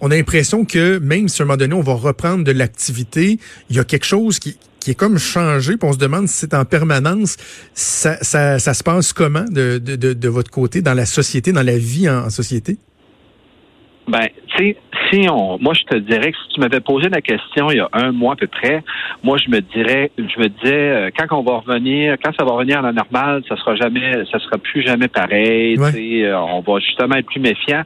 on 0.00 0.10
a 0.10 0.16
l'impression 0.16 0.64
que 0.64 0.98
même 0.98 1.28
si 1.28 1.42
à 1.42 1.44
un 1.44 1.46
moment 1.48 1.58
donné, 1.58 1.74
on 1.74 1.82
va 1.82 1.94
reprendre 1.94 2.44
de 2.44 2.52
l'activité, 2.52 3.38
il 3.68 3.76
y 3.76 3.78
a 3.78 3.84
quelque 3.84 4.06
chose 4.06 4.38
qui, 4.38 4.56
qui 4.80 4.92
est 4.92 4.94
comme 4.94 5.18
changé, 5.18 5.76
puis 5.76 5.86
on 5.86 5.92
se 5.92 5.98
demande 5.98 6.28
si 6.28 6.38
c'est 6.38 6.54
en 6.54 6.64
permanence. 6.64 7.36
Ça, 7.74 8.16
ça, 8.22 8.58
ça, 8.58 8.72
se 8.72 8.82
passe 8.82 9.12
comment 9.12 9.44
de, 9.44 9.76
de, 9.78 9.96
de, 9.96 10.14
de, 10.14 10.28
votre 10.28 10.50
côté, 10.50 10.80
dans 10.80 10.94
la 10.94 11.06
société, 11.06 11.52
dans 11.52 11.62
la 11.62 11.76
vie 11.76 12.08
en, 12.08 12.24
en 12.24 12.30
société? 12.30 12.78
Ben, 14.08 14.26
tu 14.56 14.70
sais, 14.70 14.76
si 15.12 15.28
on, 15.28 15.58
moi, 15.60 15.74
je 15.74 15.82
te 15.84 15.96
dirais 15.96 16.32
que 16.32 16.38
si 16.38 16.54
tu 16.54 16.60
m'avais 16.60 16.80
posé 16.80 17.08
la 17.08 17.20
question 17.20 17.70
il 17.70 17.76
y 17.76 17.80
a 17.80 17.88
un 17.92 18.12
mois 18.12 18.32
à 18.32 18.36
peu 18.36 18.46
près, 18.46 18.82
moi, 19.22 19.36
je 19.36 19.50
me 19.50 19.60
dirais, 19.60 20.10
je 20.16 20.40
me 20.40 20.48
disais, 20.48 20.74
euh, 20.74 21.10
quand 21.16 21.36
on 21.36 21.42
va 21.42 21.58
revenir, 21.58 22.16
quand 22.22 22.32
ça 22.38 22.44
va 22.44 22.52
revenir 22.52 22.78
à 22.78 22.82
la 22.82 22.92
normale, 22.92 23.42
ça 23.48 23.56
sera 23.56 23.74
jamais, 23.76 24.24
ça 24.30 24.38
sera 24.38 24.58
plus 24.58 24.82
jamais 24.82 25.08
pareil. 25.08 25.76
Euh, 25.78 26.38
on 26.38 26.60
va 26.60 26.80
justement 26.80 27.16
être 27.16 27.26
plus 27.26 27.40
méfiant. 27.40 27.82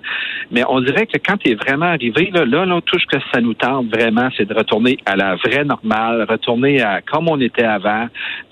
Mais 0.50 0.62
on 0.68 0.80
dirait 0.80 1.06
que 1.06 1.18
quand 1.18 1.36
tu 1.38 1.50
es 1.50 1.54
vraiment 1.54 1.86
arrivé, 1.86 2.30
là, 2.32 2.44
là, 2.44 2.64
là, 2.64 2.80
tout 2.84 2.98
ce 2.98 3.06
que 3.06 3.22
ça 3.32 3.40
nous 3.40 3.54
tente 3.54 3.86
vraiment, 3.88 4.28
c'est 4.36 4.46
de 4.46 4.54
retourner 4.54 4.98
à 5.06 5.16
la 5.16 5.36
vraie 5.36 5.64
normale, 5.64 6.26
retourner 6.28 6.80
à 6.82 7.00
comme 7.02 7.28
on 7.28 7.40
était 7.40 7.64
avant. 7.64 8.06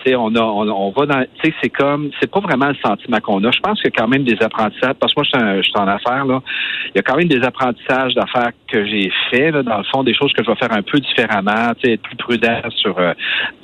Tu 0.05 0.11
sais, 0.11 0.17
on 0.17 0.35
a, 0.35 0.41
on, 0.41 0.91
va 0.91 1.07
dans, 1.07 1.25
tu 1.43 1.49
sais, 1.49 1.55
c'est 1.63 1.71
comme, 1.71 2.11
c'est 2.21 2.31
pas 2.31 2.41
vraiment 2.41 2.69
le 2.69 2.77
sentiment 2.85 3.21
qu'on 3.21 3.43
a. 3.45 3.51
Je 3.51 3.61
pense 3.61 3.81
qu'il 3.81 3.91
y 3.91 3.97
a 3.97 3.97
quand 3.97 4.09
même 4.09 4.25
des 4.25 4.43
apprentissages, 4.43 4.95
parce 4.99 5.15
que 5.15 5.21
moi, 5.21 5.57
je 5.57 5.63
suis, 5.63 5.73
en 5.77 5.89
affaires, 5.89 6.25
là. 6.25 6.43
Il 6.95 6.97
y 6.97 6.99
a 6.99 7.03
quand 7.03 7.17
même 7.17 7.29
des 7.29 7.43
apprentissages 7.43 8.15
d'affaires 8.15 8.53
que 8.75 8.85
j'ai 8.85 9.13
fait, 9.31 9.53
là, 9.53 9.63
dans 9.63 9.79
le 9.79 9.85
fond, 9.85 10.03
des 10.03 10.15
choses 10.15 10.33
que 10.33 10.43
je 10.43 10.51
vais 10.51 10.57
faire 10.57 10.73
un 10.73 10.83
peu 10.83 10.99
différemment, 10.99 11.73
être 11.85 12.03
plus 12.03 12.17
prudent 12.17 12.61
sur 12.77 12.99
euh, 12.99 13.15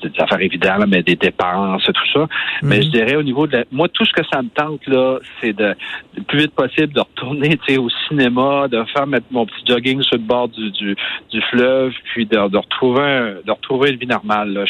des 0.03 0.11
affaires 0.19 0.41
évidentes, 0.41 0.87
mais 0.87 1.03
des 1.03 1.17
dépenses, 1.17 1.83
tout 1.83 2.13
ça. 2.13 2.29
Mais 2.63 2.77
mhm. 2.77 2.83
je 2.83 2.89
dirais 2.91 3.17
au 3.17 3.23
niveau 3.25 3.49
de 3.49 3.65
moi, 3.73 3.89
tout 3.89 4.05
ce 4.05 4.13
que 4.13 4.23
ça 4.33 4.41
me 4.41 4.49
tente, 4.51 4.87
là, 4.87 5.19
c'est 5.41 5.53
de 5.53 5.75
le 6.17 6.23
plus 6.23 6.39
vite 6.39 6.55
possible 6.55 6.93
de 6.93 7.01
retourner 7.01 7.59
au 7.79 7.89
cinéma, 8.09 8.69
de 8.69 8.85
faire 8.95 9.07
mettre 9.07 9.27
mon 9.33 9.47
petit 9.47 9.65
jogging 9.67 10.01
sur 10.03 10.17
le 10.17 10.23
bord 10.23 10.49
du, 10.49 10.71
du, 10.71 10.95
du 11.31 11.43
fleuve, 11.51 11.93
puis 12.13 12.27
de, 12.27 12.49
de 12.49 12.57
retrouver 12.57 13.03
un, 13.03 13.35
de 13.45 13.51
retrouver 13.51 13.91
une 13.91 13.97
vie 13.97 14.07
normale. 14.07 14.53
Là. 14.53 14.65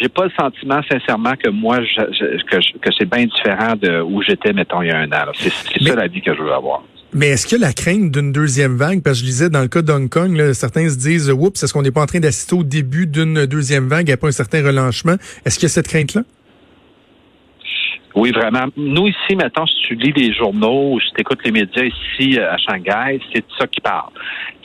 j'ai 0.00 0.08
pas 0.08 0.24
le 0.24 0.32
sentiment, 0.38 0.80
sincèrement, 0.90 1.34
que 1.36 1.50
moi, 1.50 1.80
je, 1.82 2.42
que, 2.44 2.78
que 2.78 2.90
c'est 2.98 3.08
bien 3.08 3.26
différent 3.26 3.74
de 3.76 4.00
où 4.00 4.22
j'étais, 4.22 4.54
mettons, 4.54 4.80
il 4.80 4.88
y 4.88 4.92
a 4.92 4.98
un 4.98 5.12
an. 5.12 5.30
C'est 5.34 5.50
ça 5.50 5.94
la 5.94 6.06
vie 6.06 6.22
que 6.22 6.34
je 6.34 6.40
veux 6.40 6.54
avoir. 6.54 6.82
Mais 7.14 7.28
est-ce 7.28 7.54
a 7.54 7.58
la 7.58 7.72
crainte 7.72 8.10
d'une 8.10 8.32
deuxième 8.32 8.76
vague? 8.76 9.02
Parce 9.02 9.20
que 9.20 9.24
je 9.24 9.30
disais, 9.30 9.48
dans 9.48 9.62
le 9.62 9.68
cas 9.68 9.80
d'Hong 9.80 10.10
Kong, 10.10 10.52
certains 10.52 10.88
se 10.90 10.98
disent, 10.98 11.30
oups, 11.30 11.62
est-ce 11.62 11.72
qu'on 11.72 11.82
n'est 11.82 11.90
pas 11.90 12.02
en 12.02 12.06
train 12.06 12.20
d'assister 12.20 12.54
au 12.54 12.62
début 12.62 13.06
d'une 13.06 13.46
deuxième 13.46 13.88
vague 13.88 14.10
a 14.10 14.16
pas 14.18 14.28
un 14.28 14.32
certain 14.32 14.62
relanchement? 14.62 15.16
Est-ce 15.44 15.58
qu'il 15.58 15.64
y 15.64 15.70
a 15.70 15.70
cette 15.70 15.88
crainte-là? 15.88 16.22
Oui, 18.14 18.32
vraiment. 18.32 18.66
Nous, 18.76 19.06
ici, 19.06 19.36
maintenant, 19.36 19.66
si 19.66 19.76
tu 19.86 19.94
lis 19.94 20.12
les 20.12 20.34
journaux 20.34 20.94
ou 20.94 21.00
si 21.00 21.06
tu 21.14 21.20
écoutes 21.20 21.42
les 21.44 21.52
médias 21.52 21.84
ici 21.84 22.38
à 22.38 22.56
Shanghai, 22.58 23.20
c'est 23.32 23.40
de 23.40 23.52
ça 23.58 23.66
qui 23.66 23.80
parle 23.80 24.10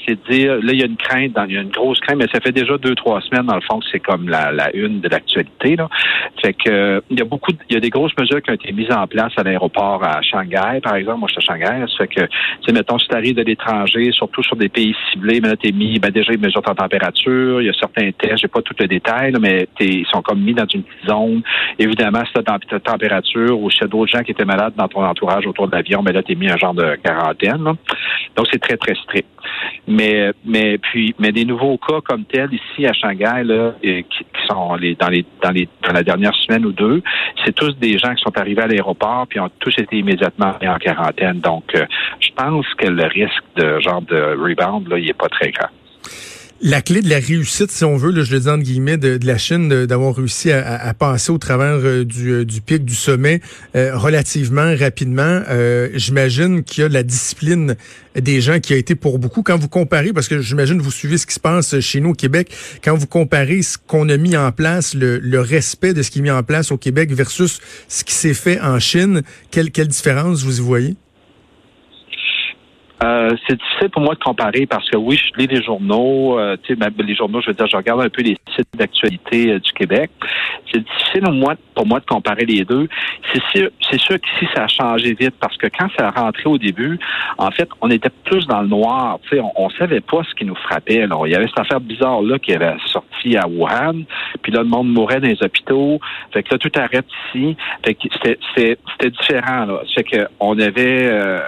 c'est 0.05 0.15
de 0.15 0.31
dire, 0.31 0.55
là, 0.55 0.73
il 0.73 0.79
y 0.79 0.83
a 0.83 0.85
une 0.85 0.97
crainte, 0.97 1.31
il 1.47 1.55
y 1.55 1.57
a 1.57 1.61
une 1.61 1.69
grosse 1.69 1.99
crainte, 1.99 2.17
mais 2.17 2.27
ça 2.33 2.39
fait 2.39 2.51
déjà 2.51 2.77
deux, 2.77 2.95
trois 2.95 3.21
semaines, 3.21 3.45
dans 3.45 3.55
le 3.55 3.61
fond, 3.61 3.79
que 3.79 3.85
c'est 3.91 3.99
comme 3.99 4.29
la, 4.29 4.51
la 4.51 4.75
une 4.75 5.01
de 5.01 5.09
l'actualité. 5.09 5.75
Là. 5.75 5.89
Fait 6.41 6.53
que 6.53 7.01
il 7.09 7.19
y 7.19 7.21
a 7.21 7.25
beaucoup, 7.25 7.51
il 7.69 7.73
y 7.73 7.77
a 7.77 7.79
des 7.79 7.89
grosses 7.89 8.15
mesures 8.17 8.41
qui 8.41 8.51
ont 8.51 8.55
été 8.55 8.71
mises 8.71 8.91
en 8.91 9.07
place 9.07 9.31
à 9.37 9.43
l'aéroport 9.43 10.03
à 10.03 10.21
Shanghai, 10.21 10.79
par 10.81 10.95
exemple. 10.95 11.19
Moi, 11.19 11.29
je 11.33 11.39
suis 11.39 11.51
à 11.51 11.55
Shanghai. 11.55 11.85
Ça 11.91 11.97
fait 11.99 12.07
que, 12.07 12.21
tu 12.65 12.73
mettons, 12.73 12.97
si 12.99 13.07
tu 13.07 13.15
arrives 13.15 13.35
de 13.35 13.43
l'étranger, 13.43 14.11
surtout 14.11 14.43
sur 14.43 14.55
des 14.55 14.69
pays 14.69 14.95
ciblés, 15.11 15.39
mais 15.41 15.49
là, 15.49 15.55
t'es 15.55 15.71
mis, 15.71 15.99
ben, 15.99 16.11
déjà, 16.11 16.33
ils 16.33 16.39
mesurent 16.39 16.63
ta 16.63 16.73
température, 16.73 17.61
il 17.61 17.67
y 17.67 17.69
a 17.69 17.73
certains 17.73 18.11
tests, 18.11 18.39
j'ai 18.39 18.47
pas 18.47 18.61
tout 18.61 18.75
le 18.79 18.87
détail, 18.87 19.33
mais 19.39 19.67
ils 19.79 20.05
sont 20.07 20.21
comme 20.21 20.41
mis 20.41 20.53
dans 20.53 20.67
une 20.73 20.83
petite 20.83 21.07
zone. 21.07 21.41
Évidemment, 21.79 22.23
si 22.25 22.33
tu 22.33 22.39
as 22.39 22.43
ta 22.43 22.79
température 22.79 23.59
ou 23.59 23.69
a 23.69 23.87
d'autres 23.87 24.11
gens 24.11 24.23
qui 24.23 24.31
étaient 24.31 24.45
malades 24.45 24.73
dans 24.75 24.87
ton 24.87 25.03
entourage 25.03 25.45
autour 25.45 25.67
de 25.67 25.75
l'avion, 25.75 26.01
ben 26.03 26.13
là, 26.13 26.23
t'es 26.23 26.35
mis 26.35 26.49
un 26.49 26.57
genre 26.57 26.73
de 26.73 26.95
quarantaine. 27.03 27.73
Donc, 28.35 28.47
c'est 28.51 28.59
très, 28.59 28.77
très 28.77 28.95
strict. 28.95 29.27
Mais, 29.87 30.31
mais 30.45 30.77
puis, 30.77 31.13
mais 31.19 31.31
des 31.31 31.45
nouveaux 31.45 31.77
cas 31.77 32.01
comme 32.01 32.25
tels 32.25 32.53
ici 32.53 32.85
à 32.87 32.93
Shanghai, 32.93 33.43
là, 33.43 33.73
qui, 33.81 34.25
sont 34.47 34.75
les, 34.75 34.95
dans 34.95 35.09
les, 35.09 35.25
dans 35.41 35.51
les, 35.51 35.67
dans 35.81 35.93
la 35.93 36.03
dernière 36.03 36.33
semaine 36.35 36.65
ou 36.65 36.71
deux, 36.71 37.01
c'est 37.45 37.53
tous 37.53 37.75
des 37.77 37.97
gens 37.97 38.13
qui 38.15 38.23
sont 38.23 38.37
arrivés 38.37 38.63
à 38.63 38.67
l'aéroport 38.67 39.27
puis 39.27 39.39
ont 39.39 39.49
tous 39.59 39.73
été 39.77 39.97
immédiatement 39.97 40.53
mis 40.61 40.67
en 40.67 40.77
quarantaine. 40.77 41.39
Donc, 41.39 41.75
euh, 41.75 41.85
je 42.19 42.29
pense 42.35 42.65
que 42.75 42.87
le 42.87 43.05
risque 43.05 43.43
de 43.55 43.79
genre 43.79 44.01
de 44.01 44.35
rebound 44.37 44.87
là, 44.87 44.97
il 44.97 45.09
est 45.09 45.17
pas 45.17 45.29
très 45.29 45.51
grand 45.51 45.69
la 46.65 46.81
clé 46.81 47.01
de 47.01 47.09
la 47.09 47.19
réussite, 47.19 47.71
si 47.71 47.83
on 47.83 47.97
veut, 47.97 48.23
je 48.23 48.31
le 48.31 48.39
dis 48.39 48.47
entre 48.47 48.63
guillemets, 48.63 48.95
de, 48.95 49.19
la 49.21 49.37
Chine, 49.37 49.85
d'avoir 49.85 50.15
réussi 50.15 50.49
à, 50.49 50.93
passer 50.93 51.31
au 51.31 51.37
travers 51.37 51.75
euh, 51.83 52.05
du, 52.05 52.31
euh, 52.31 52.45
du, 52.45 52.61
pic 52.61 52.85
du 52.85 52.95
sommet 52.95 53.41
euh, 53.75 53.97
relativement 53.97 54.73
rapidement, 54.73 55.41
j'imagine 55.93 56.63
qu'il 56.63 56.83
y 56.83 56.85
a 56.85 56.89
la 56.89 57.03
discipline 57.03 57.75
des 58.15 58.39
gens 58.39 58.61
qui 58.61 58.73
a 58.73 58.77
été 58.77 58.95
pour 58.95 59.19
beaucoup. 59.19 59.43
Quand 59.43 59.57
vous 59.57 59.67
comparez, 59.67 60.13
parce 60.13 60.29
que 60.29 60.39
j'imagine 60.39 60.79
vous 60.79 60.91
suivez 60.91 61.17
ce 61.17 61.25
qui 61.25 61.33
se 61.33 61.39
passe 61.39 61.79
chez 61.81 61.99
nous 61.99 62.11
au 62.11 62.13
Québec, 62.13 62.55
quand 62.81 62.95
vous 62.95 63.07
comparez 63.07 63.61
ce 63.61 63.77
qu'on 63.77 64.07
a 64.07 64.15
mis 64.15 64.37
en 64.37 64.51
place, 64.53 64.93
le, 64.93 65.19
le, 65.19 65.41
respect 65.41 65.93
de 65.93 66.01
ce 66.01 66.11
qui 66.11 66.19
est 66.19 66.21
mis 66.21 66.31
en 66.31 66.43
place 66.43 66.71
au 66.71 66.77
Québec 66.77 67.11
versus 67.11 67.59
ce 67.89 68.05
qui 68.05 68.13
s'est 68.13 68.33
fait 68.33 68.61
en 68.61 68.79
Chine, 68.79 69.23
quelle, 69.51 69.71
quelle 69.71 69.89
différence 69.89 70.43
vous 70.43 70.59
y 70.59 70.61
voyez? 70.61 70.95
Euh, 73.03 73.35
c'est 73.47 73.57
difficile 73.59 73.89
pour 73.89 74.01
moi 74.01 74.15
de 74.15 74.19
comparer 74.19 74.65
parce 74.65 74.89
que 74.89 74.95
oui, 74.95 75.17
je 75.17 75.39
lis 75.39 75.47
les 75.47 75.61
journaux, 75.61 76.39
euh, 76.39 76.55
les 76.69 77.15
journaux, 77.15 77.41
je 77.41 77.47
veux 77.47 77.53
dire, 77.53 77.67
je 77.67 77.75
regarde 77.75 78.01
un 78.01 78.09
peu 78.09 78.21
les 78.21 78.37
sites 78.55 78.67
d'actualité 78.75 79.51
euh, 79.51 79.59
du 79.59 79.71
Québec. 79.73 80.09
C'est 80.71 80.81
difficile 80.81 81.23
pour 81.23 81.33
moi, 81.33 81.55
pour 81.75 81.85
moi 81.85 81.99
de 81.99 82.05
comparer 82.05 82.45
les 82.45 82.63
deux. 82.63 82.87
C'est 83.33 83.43
sûr, 83.51 83.69
c'est 83.89 83.99
sûr 83.99 84.15
qu'ici 84.21 84.49
ça 84.55 84.63
a 84.63 84.67
changé 84.67 85.15
vite 85.19 85.35
parce 85.39 85.57
que 85.57 85.67
quand 85.67 85.87
ça 85.97 86.07
a 86.07 86.11
rentré 86.11 86.45
au 86.45 86.57
début, 86.57 86.97
en 87.37 87.51
fait, 87.51 87.67
on 87.81 87.89
était 87.89 88.11
plus 88.23 88.47
dans 88.47 88.61
le 88.61 88.69
noir. 88.69 89.19
On, 89.33 89.51
on 89.55 89.69
savait 89.71 90.01
pas 90.01 90.21
ce 90.29 90.33
qui 90.35 90.45
nous 90.45 90.55
frappait. 90.55 91.05
Là. 91.05 91.17
Il 91.25 91.31
y 91.31 91.35
avait 91.35 91.47
cette 91.47 91.59
affaire 91.59 91.81
bizarre 91.81 92.21
là 92.21 92.39
qui 92.39 92.53
avait 92.53 92.75
sorti 92.85 93.35
à 93.35 93.47
Wuhan, 93.47 94.03
puis 94.41 94.51
là 94.51 94.61
le 94.61 94.69
monde 94.69 94.87
mourait 94.89 95.19
dans 95.19 95.27
les 95.27 95.43
hôpitaux. 95.43 95.99
Fait 96.31 96.43
que 96.43 96.53
là 96.53 96.57
tout 96.57 96.71
arrête 96.75 97.05
ici. 97.27 97.57
Fait 97.83 97.95
que 97.95 98.01
c'était, 98.13 98.39
c'était, 98.55 99.09
différent. 99.09 99.65
Là. 99.65 99.81
Fait 99.93 100.03
que 100.03 100.27
on 100.39 100.57
avait 100.57 101.41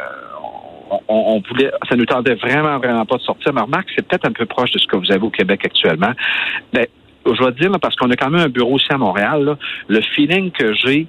on, 1.07 1.41
voulait, 1.47 1.71
ça 1.89 1.95
nous 1.95 2.05
tendait 2.05 2.35
vraiment, 2.35 2.77
vraiment 2.77 3.05
pas 3.05 3.17
de 3.17 3.21
sortir. 3.21 3.53
Mais 3.53 3.61
remarque, 3.61 3.89
c'est 3.95 4.07
peut-être 4.07 4.27
un 4.27 4.31
peu 4.31 4.45
proche 4.45 4.71
de 4.71 4.79
ce 4.79 4.87
que 4.87 4.95
vous 4.95 5.11
avez 5.11 5.23
au 5.23 5.29
Québec 5.29 5.61
actuellement. 5.63 6.11
Mais 6.73 6.89
je 7.25 7.37
dois 7.37 7.51
dire, 7.51 7.71
parce 7.81 7.95
qu'on 7.95 8.09
a 8.11 8.15
quand 8.15 8.29
même 8.29 8.41
un 8.41 8.49
bureau 8.49 8.75
aussi 8.75 8.91
à 8.91 8.97
Montréal, 8.97 9.57
le 9.87 10.01
feeling 10.01 10.51
que 10.51 10.73
j'ai, 10.73 11.07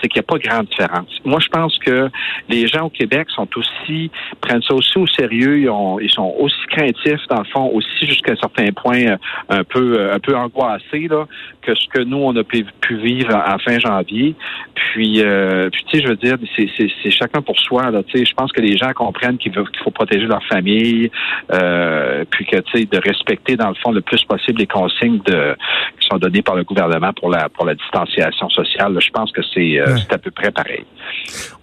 c'est 0.00 0.08
qu'il 0.08 0.20
n'y 0.20 0.26
a 0.26 0.28
pas 0.28 0.38
grande 0.38 0.66
différence. 0.66 1.08
Moi, 1.24 1.40
je 1.40 1.48
pense 1.48 1.78
que 1.78 2.10
les 2.48 2.66
gens 2.66 2.86
au 2.86 2.90
Québec 2.90 3.28
sont 3.30 3.48
aussi, 3.56 4.10
prennent 4.40 4.62
ça 4.62 4.74
aussi 4.74 4.98
au 4.98 5.06
sérieux, 5.06 5.60
ils, 5.60 5.70
ont, 5.70 5.98
ils 6.00 6.10
sont 6.10 6.34
aussi 6.38 6.56
craintifs, 6.70 7.26
dans 7.28 7.38
le 7.38 7.44
fond, 7.52 7.70
aussi 7.72 8.06
jusqu'à 8.06 8.32
un 8.32 8.36
certain 8.36 8.72
point 8.72 9.02
euh, 9.06 9.16
un 9.48 9.64
peu 9.64 9.98
euh, 9.98 10.14
un 10.14 10.18
peu 10.18 10.36
angoissés 10.36 11.08
là, 11.08 11.26
que 11.62 11.74
ce 11.74 11.86
que 11.88 12.02
nous, 12.02 12.18
on 12.18 12.34
a 12.36 12.44
pu, 12.44 12.64
vivre 12.90 13.34
à, 13.34 13.58
fin 13.58 13.78
janvier. 13.78 14.34
Puis, 14.74 15.22
euh, 15.22 15.68
puis 15.70 15.84
tu 15.84 15.98
sais, 15.98 16.04
je 16.04 16.08
veux 16.08 16.16
dire, 16.16 16.36
c'est 16.56 17.10
chacun 17.10 17.42
pour 17.42 17.58
soi. 17.58 17.90
Là, 17.90 18.02
tu 18.02 18.18
sais, 18.18 18.24
je 18.24 18.34
pense 18.34 18.52
que 18.52 18.60
les 18.60 18.76
gens 18.76 18.92
comprennent 18.92 19.38
qu'il 19.38 19.52
faut 19.52 19.90
protéger 19.90 20.26
leur 20.26 20.44
famille, 20.46 21.10
euh, 21.52 22.24
puis 22.30 22.46
que 22.46 22.56
tu 22.56 22.78
sais, 22.78 22.84
de 22.84 22.98
respecter, 22.98 23.56
dans 23.56 23.68
le 23.68 23.74
fond, 23.74 23.92
le 23.92 24.00
plus 24.00 24.24
possible 24.24 24.60
les 24.60 24.66
consignes 24.66 25.20
de, 25.26 25.54
qui 26.00 26.08
sont 26.08 26.18
données 26.18 26.42
par 26.42 26.56
le 26.56 26.64
gouvernement 26.64 27.12
pour 27.12 27.30
la 27.30 27.48
pour 27.48 27.66
la 27.66 27.74
distanciation 27.74 28.48
sociale. 28.48 28.96
je 28.98 29.10
pense 29.10 29.30
que 29.32 29.42
c'est 29.54 29.78
c'est 29.96 30.12
à 30.12 30.18
peu 30.18 30.30
près 30.30 30.50
pareil. 30.50 30.84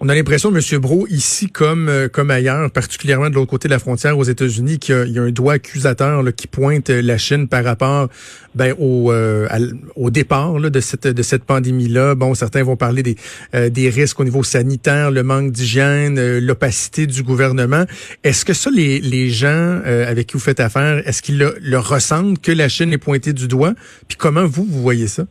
On 0.00 0.08
a 0.08 0.14
l'impression, 0.14 0.54
M. 0.54 0.78
Bro, 0.78 1.06
ici 1.08 1.48
comme 1.48 1.88
euh, 1.88 2.08
comme 2.08 2.30
ailleurs, 2.30 2.70
particulièrement 2.70 3.30
de 3.30 3.34
l'autre 3.34 3.50
côté 3.50 3.68
de 3.68 3.72
la 3.72 3.78
frontière 3.78 4.18
aux 4.18 4.24
États-Unis, 4.24 4.78
qu'il 4.78 5.08
y, 5.08 5.18
a 5.18 5.22
un 5.22 5.30
doigt 5.30 5.54
accusateur 5.54 6.22
qui 6.36 6.46
pointe 6.46 6.90
la 6.90 7.18
Chine 7.18 7.48
par 7.48 7.64
rapport 7.64 8.08
ben, 8.54 8.74
au, 8.78 9.12
euh, 9.12 9.48
au 9.94 10.10
départ 10.10 10.54
de 10.54 10.80
cette 10.80 11.06
de 11.06 11.22
cette 11.22 11.44
pandémie-là. 11.44 12.14
Bon, 12.14 12.34
certains 12.34 12.62
vont 12.62 12.76
parler 12.76 13.02
des, 13.02 13.16
euh, 13.54 13.68
des 13.70 13.88
risques 13.90 14.20
au 14.20 14.24
niveau 14.24 14.42
sanitaire, 14.42 15.10
le 15.10 15.22
manque 15.22 15.52
d'hygiène, 15.52 16.38
l'opacité 16.38 17.06
du 17.06 17.22
gouvernement. 17.22 17.84
Est-ce 18.24 18.44
que 18.44 18.52
ça, 18.52 18.70
les, 18.70 19.00
les 19.00 19.30
gens 19.30 19.80
avec 19.84 20.28
qui 20.28 20.34
vous 20.34 20.40
faites 20.40 20.60
affaire, 20.60 21.06
est-ce 21.06 21.22
qu'ils 21.22 21.38
le, 21.38 21.56
le 21.60 21.78
ressentent 21.78 22.40
que 22.40 22.52
la 22.52 22.68
Chine 22.68 22.92
est 22.92 22.98
pointée 22.98 23.32
du 23.32 23.48
doigt? 23.48 23.74
Puis 24.08 24.16
comment 24.16 24.46
vous, 24.46 24.64
vous 24.64 24.82
voyez 24.82 25.06
ça? 25.06 25.24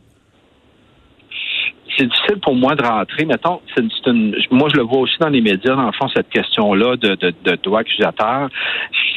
C'est 1.96 2.06
difficile 2.06 2.38
pour 2.42 2.54
moi 2.54 2.74
de 2.74 2.82
rentrer. 2.84 3.24
Mettons, 3.24 3.60
c'est 3.74 3.84
une, 4.06 4.36
moi, 4.50 4.68
je 4.72 4.76
le 4.76 4.82
vois 4.82 5.00
aussi 5.00 5.16
dans 5.20 5.28
les 5.28 5.40
médias, 5.40 5.74
dans 5.74 5.86
le 5.86 5.92
fond, 5.92 6.08
cette 6.14 6.28
question-là 6.28 6.96
de, 6.96 7.14
de, 7.14 7.34
de 7.44 7.56
doigt 7.62 7.80
accusateur. 7.80 8.48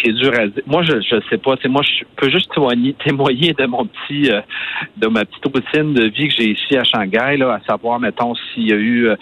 C'est 0.03 0.13
dur 0.13 0.31
à 0.33 0.47
dire. 0.47 0.63
Moi, 0.65 0.83
je 0.83 0.95
ne 0.95 1.21
sais 1.29 1.37
pas. 1.37 1.55
Moi, 1.67 1.81
je 1.83 2.03
peux 2.15 2.29
juste 2.29 2.51
témoigner, 2.53 2.93
témoigner 2.93 3.53
de 3.53 3.65
mon 3.65 3.85
petit, 3.85 4.31
euh, 4.31 4.41
de 4.97 5.07
ma 5.07 5.25
petite 5.25 5.45
routine 5.45 5.93
de 5.93 6.05
vie 6.05 6.27
que 6.29 6.35
j'ai 6.37 6.51
ici 6.51 6.77
à 6.77 6.83
Shanghai, 6.83 7.37
là, 7.37 7.55
à 7.55 7.59
savoir, 7.69 7.99
mettons, 7.99 8.33
s'il 8.35 8.69
y 8.69 8.73
a 8.73 8.77
eu. 8.77 9.09
Euh, 9.09 9.15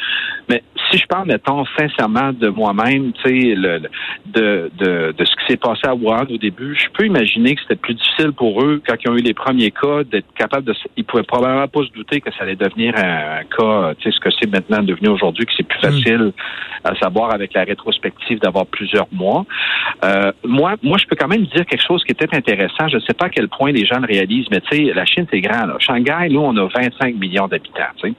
mais 0.50 0.64
si 0.90 0.98
je 1.00 1.06
parle, 1.08 1.28
mettons, 1.28 1.66
sincèrement 1.78 2.32
de 2.32 2.48
moi-même, 2.50 3.12
tu 3.14 3.22
sais, 3.24 3.56
le, 3.56 3.82
de, 4.28 4.72
de, 4.78 5.14
de 5.18 5.26
ce 5.26 5.36
qui 5.36 5.46
s'est 5.50 5.58
passé 5.58 5.82
à 5.86 5.96
Wuhan 5.96 6.26
au 6.30 6.38
début, 6.38 6.76
je 6.76 6.88
peux 6.94 7.06
imaginer 7.06 7.56
que 7.56 7.62
c'était 7.62 7.76
plus 7.76 7.96
difficile 7.96 8.32
pour 8.32 8.62
eux 8.64 8.82
quand 8.88 8.96
ils 9.04 9.10
ont 9.10 9.16
eu 9.16 9.22
les 9.22 9.34
premiers 9.34 9.72
cas 9.72 10.04
d'être 10.04 10.32
capables 10.36 10.66
de. 10.66 10.74
Ils 10.96 11.04
pouvaient 11.04 11.24
probablement 11.24 11.68
pas 11.68 11.82
se 11.82 11.92
douter 11.92 12.22
que 12.22 12.32
ça 12.32 12.44
allait 12.44 12.56
devenir 12.56 12.94
un 12.98 13.44
cas, 13.48 13.94
tu 13.96 14.04
sais, 14.10 14.16
ce 14.16 14.20
que 14.20 14.30
c'est 14.40 14.50
maintenant 14.52 14.84
devenu 14.84 15.10
aujourd'hui, 15.10 15.46
que 15.46 15.52
c'est 15.56 15.68
plus 15.68 15.80
facile 15.80 16.32
à 16.84 16.96
savoir 16.96 17.34
avec 17.34 17.54
la 17.54 17.64
rétrospective 17.64 18.40
d'avoir 18.40 18.66
plusieurs 18.66 19.08
mois. 19.12 19.46
Euh, 20.06 20.32
moi, 20.46 20.76
moi, 20.84 20.98
je 20.98 21.06
peux 21.06 21.16
quand 21.16 21.28
même 21.28 21.46
dire 21.46 21.66
quelque 21.66 21.84
chose 21.86 22.04
qui 22.04 22.12
est 22.12 22.16
peut-être 22.16 22.36
intéressant. 22.36 22.88
Je 22.88 22.96
ne 22.98 23.02
sais 23.02 23.14
pas 23.14 23.26
à 23.26 23.30
quel 23.30 23.48
point 23.50 23.72
les 23.72 23.86
gens 23.86 24.00
le 24.00 24.08
réalisent, 24.08 24.48
mais 24.52 24.62
tu 24.62 24.78
sais, 24.88 24.94
la 24.94 25.06
Chine, 25.06 25.26
c'est 25.32 25.42
grand. 25.42 25.66
Là. 25.66 25.76
Shanghai, 25.80 26.30
nous, 26.30 26.40
on 26.42 26.56
a 26.58 26.66
25 26.68 27.16
millions 27.16 27.48
d'habitants. 27.48 27.84
tu 28.02 28.10
sais. 28.10 28.16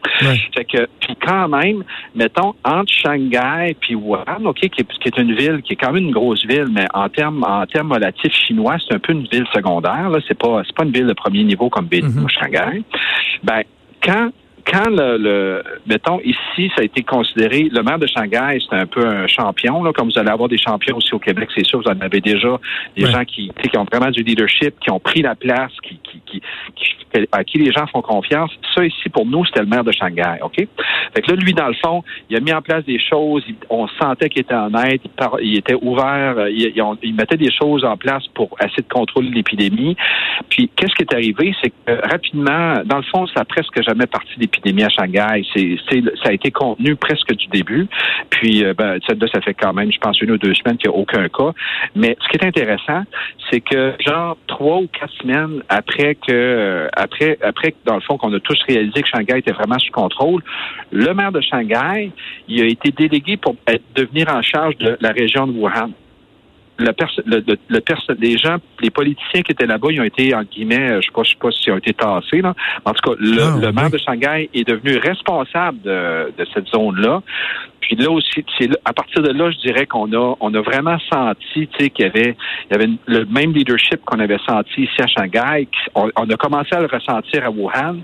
Fait 0.54 0.64
que, 0.64 0.86
puis 1.00 1.16
quand 1.24 1.48
même, 1.48 1.84
mettons, 2.14 2.54
entre 2.64 2.92
Shanghai 2.92 3.76
puis 3.80 3.94
Wuhan, 3.94 4.44
OK, 4.44 4.58
qui 4.60 4.80
est, 4.82 4.98
qui 4.98 5.08
est 5.08 5.18
une 5.18 5.34
ville, 5.34 5.62
qui 5.62 5.74
est 5.74 5.76
quand 5.76 5.92
même 5.92 6.04
une 6.04 6.12
grosse 6.12 6.44
ville, 6.46 6.66
mais 6.72 6.86
en 6.94 7.08
termes 7.08 7.44
en 7.44 7.64
termes 7.66 7.92
relatifs 7.92 8.32
chinois, 8.34 8.76
c'est 8.86 8.94
un 8.94 8.98
peu 8.98 9.12
une 9.12 9.26
ville 9.26 9.46
secondaire. 9.54 10.08
Là, 10.10 10.18
c'est 10.26 10.38
pas 10.38 10.62
c'est 10.66 10.74
pas 10.74 10.84
une 10.84 10.92
ville 10.92 11.06
de 11.06 11.12
premier 11.12 11.44
niveau 11.44 11.68
comme 11.70 11.86
Beijing 11.86 12.08
Mhm. 12.16 12.24
ou 12.24 12.28
Shanghai. 12.28 12.82
Ben, 13.42 13.62
quand 14.02 14.30
quand 14.70 14.88
le, 14.90 15.16
le 15.18 15.62
mettons 15.86 16.20
ici, 16.20 16.70
ça 16.76 16.82
a 16.82 16.84
été 16.84 17.02
considéré, 17.02 17.68
le 17.72 17.82
maire 17.82 17.98
de 17.98 18.06
Shanghai, 18.06 18.58
c'est 18.68 18.76
un 18.76 18.86
peu 18.86 19.06
un 19.06 19.26
champion, 19.26 19.82
là, 19.82 19.92
comme 19.92 20.10
vous 20.10 20.18
allez 20.18 20.30
avoir 20.30 20.48
des 20.48 20.58
champions 20.58 20.96
aussi 20.96 21.14
au 21.14 21.18
Québec, 21.18 21.48
c'est 21.54 21.64
sûr, 21.66 21.80
vous 21.80 21.88
en 21.90 21.98
avez 22.00 22.20
déjà 22.20 22.58
des 22.96 23.04
Ouais. 23.04 23.10
gens 23.10 23.24
qui, 23.24 23.50
qui 23.62 23.78
ont 23.78 23.84
vraiment 23.90 24.10
du 24.10 24.22
leadership, 24.22 24.74
qui 24.80 24.90
ont 24.90 25.00
pris 25.00 25.22
la 25.22 25.34
place, 25.34 25.72
qui, 25.82 25.98
qui, 26.02 26.20
qui, 26.26 26.40
qui- 26.76 26.94
à 27.32 27.42
qui 27.42 27.56
les 27.56 27.72
gens 27.72 27.86
font 27.86 28.02
confiance. 28.02 28.50
Ça 28.74 28.84
ici, 28.84 29.08
pour 29.08 29.24
nous, 29.24 29.42
c'était 29.46 29.60
le 29.60 29.66
maire 29.66 29.82
de 29.82 29.92
Shanghai, 29.92 30.36
OK? 30.42 30.56
Fait 30.56 31.22
que 31.22 31.30
là, 31.30 31.36
lui, 31.42 31.54
dans 31.54 31.68
le 31.68 31.74
fond, 31.82 32.04
il 32.28 32.36
a 32.36 32.40
mis 32.40 32.52
en 32.52 32.60
place 32.60 32.84
des 32.84 33.00
choses, 33.00 33.42
il- 33.48 33.54
on 33.70 33.88
sentait 34.00 34.28
qu'il 34.28 34.42
était 34.42 34.54
honnête, 34.54 35.00
il, 35.02 35.10
par- 35.10 35.40
il 35.40 35.56
était 35.56 35.74
ouvert, 35.80 36.34
euh, 36.36 36.50
il, 36.50 36.72
il- 36.76 36.82
on- 36.82 36.98
il 37.02 37.14
mettait 37.14 37.38
des 37.38 37.50
choses 37.50 37.82
en 37.84 37.96
place 37.96 38.26
pour 38.34 38.50
essayer 38.62 38.82
de 38.86 38.92
contrôler 38.92 39.30
l'épidémie. 39.30 39.96
Puis, 40.50 40.70
qu'est-ce 40.76 40.94
qui 40.94 41.02
est 41.02 41.14
arrivé? 41.14 41.54
C'est 41.62 41.70
que 41.70 41.74
euh, 41.92 42.00
rapidement, 42.04 42.82
dans 42.84 42.98
le 42.98 43.02
fond, 43.04 43.26
ça 43.28 43.40
n'a 43.40 43.44
presque 43.46 43.82
jamais 43.82 44.06
parti 44.06 44.28
d'épidémie 44.36 44.57
à 44.64 44.88
Shanghai. 44.88 45.44
C'est, 45.54 45.76
ça 46.22 46.30
a 46.30 46.32
été 46.32 46.50
contenu 46.50 46.96
presque 46.96 47.34
du 47.34 47.46
début. 47.48 47.86
Puis, 48.30 48.64
euh, 48.64 48.74
ben, 48.74 48.94
là, 48.94 49.26
ça 49.32 49.40
fait 49.40 49.54
quand 49.54 49.72
même, 49.72 49.92
je 49.92 49.98
pense, 49.98 50.20
une 50.20 50.32
ou 50.32 50.38
deux 50.38 50.54
semaines 50.54 50.76
qu'il 50.76 50.90
n'y 50.90 50.96
a 50.96 50.98
aucun 50.98 51.28
cas. 51.28 51.52
Mais 51.94 52.16
ce 52.20 52.28
qui 52.28 52.36
est 52.36 52.46
intéressant, 52.46 53.02
c'est 53.50 53.60
que, 53.60 53.94
genre, 54.06 54.36
trois 54.46 54.78
ou 54.78 54.88
quatre 54.88 55.12
semaines 55.14 55.62
après 55.68 56.14
que, 56.14 56.32
euh, 56.32 56.88
après, 56.94 57.38
après, 57.42 57.74
dans 57.84 57.94
le 57.94 58.00
fond, 58.00 58.16
qu'on 58.18 58.32
a 58.32 58.40
tous 58.40 58.60
réalisé 58.68 59.02
que 59.02 59.08
Shanghai 59.08 59.38
était 59.38 59.52
vraiment 59.52 59.78
sous 59.78 59.92
contrôle, 59.92 60.42
le 60.92 61.12
maire 61.14 61.32
de 61.32 61.40
Shanghai, 61.40 62.10
il 62.48 62.62
a 62.62 62.66
été 62.66 62.90
délégué 62.90 63.36
pour 63.36 63.56
devenir 63.94 64.28
en 64.34 64.42
charge 64.42 64.76
de 64.78 64.96
la 65.00 65.10
région 65.10 65.46
de 65.46 65.52
Wuhan 65.52 65.90
le 66.78 66.92
le, 67.26 67.42
le, 67.46 67.56
le 67.68 68.14
les 68.20 68.38
gens, 68.38 68.56
les 68.80 68.90
politiciens 68.90 69.42
qui 69.42 69.52
étaient 69.52 69.66
là-bas, 69.66 69.88
ils 69.90 70.00
ont 70.00 70.04
été, 70.04 70.34
en 70.34 70.42
guillemets, 70.42 71.00
je 71.00 71.06
sais 71.06 71.12
pas, 71.14 71.22
je 71.24 71.30
sais 71.30 71.36
pas 71.40 71.50
s'ils 71.50 71.72
ont 71.72 71.78
été 71.78 71.92
tassés, 71.92 72.40
là. 72.40 72.54
En 72.84 72.92
tout 72.92 73.10
cas, 73.10 73.16
le, 73.18 73.42
Ah, 73.42 73.58
le 73.60 73.72
maire 73.72 73.84
oui. 73.86 73.90
de 73.92 73.98
Shanghai 73.98 74.50
est 74.54 74.66
devenu 74.66 74.96
responsable 74.98 75.80
de, 75.82 76.32
de 76.36 76.46
cette 76.54 76.68
zone-là. 76.68 77.22
Puis 77.80 77.96
là 77.96 78.10
aussi, 78.10 78.44
à 78.84 78.92
partir 78.92 79.22
de 79.22 79.30
là, 79.32 79.50
je 79.50 79.58
dirais 79.58 79.86
qu'on 79.86 80.12
a, 80.12 80.34
on 80.40 80.52
a 80.54 80.60
vraiment 80.60 80.98
senti, 81.10 81.66
tu 81.68 81.68
sais, 81.78 81.90
qu'il 81.90 82.04
y 82.04 82.08
avait, 82.08 82.36
il 82.70 82.72
y 82.72 82.74
avait 82.74 82.90
le 83.06 83.24
même 83.26 83.52
leadership 83.52 84.00
qu'on 84.04 84.20
avait 84.20 84.38
senti 84.46 84.82
ici 84.82 85.00
à 85.00 85.06
Shanghai. 85.06 85.66
on 85.94 86.08
a 86.10 86.36
commencé 86.36 86.74
à 86.74 86.80
le 86.80 86.86
ressentir 86.86 87.44
à 87.44 87.50
Wuhan. 87.50 88.00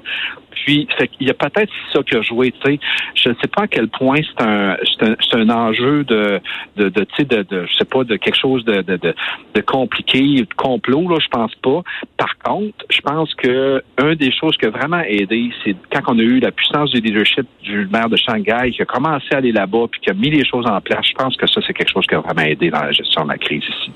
Puis, 0.65 0.89
qu'il 1.19 1.27
y 1.27 1.31
a 1.31 1.35
peut-être 1.35 1.71
ça 1.93 2.03
qui 2.03 2.17
a 2.17 2.23
joué, 2.23 2.53
tu 2.53 2.59
sais. 2.65 2.81
Je 3.15 3.29
ne 3.29 3.35
sais 3.35 3.49
pas 3.49 3.63
à 3.63 3.67
quel 3.69 3.89
point 3.89 4.17
c'est 4.17 4.45
un, 4.45 4.77
c'est 4.85 5.09
un, 5.09 5.17
c'est 5.21 5.37
un 5.37 5.51
enjeu 5.51 6.05
de, 6.05 6.41
de, 6.77 6.89
de, 6.89 7.07
de, 7.19 7.43
de, 7.43 7.67
je 7.67 7.75
sais 7.75 7.85
pas, 7.85 8.05
de 8.05 8.17
quelque 8.17 8.39
chose 8.39 8.65
de, 8.65 8.83
de, 8.83 8.97
de, 8.97 9.15
de 9.55 9.61
compliqué, 9.61 10.21
de 10.21 10.55
complot, 10.57 11.09
là, 11.09 11.17
je 11.21 11.29
pense 11.29 11.55
pas. 11.57 11.83
Par 12.17 12.39
contre, 12.39 12.85
je 12.91 13.01
pense 13.01 13.35
que 13.35 13.83
un 13.99 14.15
des 14.15 14.33
choses 14.33 14.57
qui 14.57 14.67
a 14.67 14.71
vraiment 14.71 15.03
aidé, 15.07 15.51
c'est 15.65 15.77
quand 15.93 16.15
on 16.15 16.19
a 16.19 16.23
eu 16.23 16.41
la 16.41 16.51
puissance 16.51 16.91
du 16.91 17.01
leadership 17.01 17.47
du 17.63 17.87
maire 17.93 18.09
de 18.09 18.17
Shanghai, 18.17 18.71
qui 18.73 18.83
a 18.83 18.87
commencé 18.87 19.27
à 19.33 19.37
aller 19.39 19.53
là-bas, 19.53 19.87
puis 19.91 20.01
qui 20.01 20.11
a 20.11 20.15
mis 20.15 20.31
les 20.31 20.45
choses 20.47 20.67
en 20.67 20.81
place. 20.81 21.07
Je 21.09 21.15
pense 21.15 21.37
que 21.37 21.47
ça, 21.47 21.61
c'est 21.67 21.75
quelque 21.75 21.93
chose 21.93 22.07
qui 22.07 22.15
a 22.15 22.21
vraiment 22.21 22.43
aidé 22.43 22.71
dans 22.71 22.83
la 22.83 22.93
gestion 22.93 23.25
de 23.25 23.29
la 23.29 23.39
crise 23.39 23.65
ici. 23.65 23.93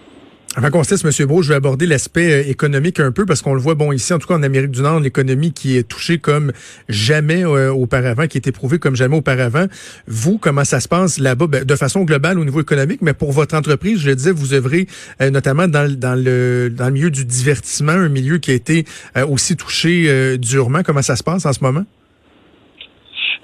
Avant 0.59 0.71
qu'on 0.71 0.83
se 0.83 0.91
laisse, 0.91 1.21
M. 1.21 1.27
Beau, 1.29 1.41
je 1.41 1.51
vais 1.51 1.55
aborder 1.55 1.87
l'aspect 1.87 2.33
euh, 2.33 2.51
économique 2.51 2.99
un 2.99 3.13
peu 3.13 3.25
parce 3.25 3.43
qu'on 3.43 3.55
le 3.55 3.61
voit, 3.61 3.77
bon, 3.77 3.93
ici, 3.93 4.13
en 4.13 4.19
tout 4.19 4.27
cas 4.27 4.35
en 4.35 4.43
Amérique 4.43 4.73
du 4.73 4.83
Nord, 4.83 4.99
l'économie 4.99 5.53
qui 5.53 5.77
est 5.77 5.89
touchée 5.89 6.19
comme 6.19 6.51
jamais 6.89 7.45
euh, 7.45 7.71
auparavant, 7.73 8.27
qui 8.27 8.39
est 8.39 8.47
éprouvée 8.49 8.81
comme 8.81 8.97
jamais 8.97 9.17
auparavant. 9.17 9.67
Vous, 10.09 10.39
comment 10.39 10.65
ça 10.65 10.81
se 10.81 10.89
passe 10.89 11.21
là-bas, 11.21 11.47
ben, 11.47 11.65
de 11.65 11.77
façon 11.77 12.03
globale 12.03 12.41
au 12.41 12.45
niveau 12.45 12.61
économique, 12.61 13.03
mais 13.03 13.15
pour 13.15 13.31
votre 13.31 13.55
entreprise, 13.57 14.01
je 14.01 14.09
le 14.09 14.17
disais, 14.17 14.33
vous 14.33 14.53
œuvrez 14.53 14.89
euh, 15.23 15.31
notamment 15.31 15.69
dans, 15.69 15.85
le- 15.89 15.95
dans, 15.95 16.17
le, 16.21 16.71
dans 16.71 16.87
le 16.87 16.93
milieu 16.93 17.13
du 17.13 17.25
divertissement, 17.25 17.93
un 17.93 18.09
milieu 18.09 18.39
qui 18.39 18.51
a 18.51 18.55
été 18.55 18.85
euh, 19.17 19.25
aussi 19.29 19.57
touché 19.57 20.07
euh, 20.09 20.39
durement. 20.39 20.83
Comment 20.85 21.03
ça 21.03 21.15
se 21.15 21.23
passe 21.23 21.47
en 21.47 21.53
ce 21.53 21.63
moment? 21.63 21.85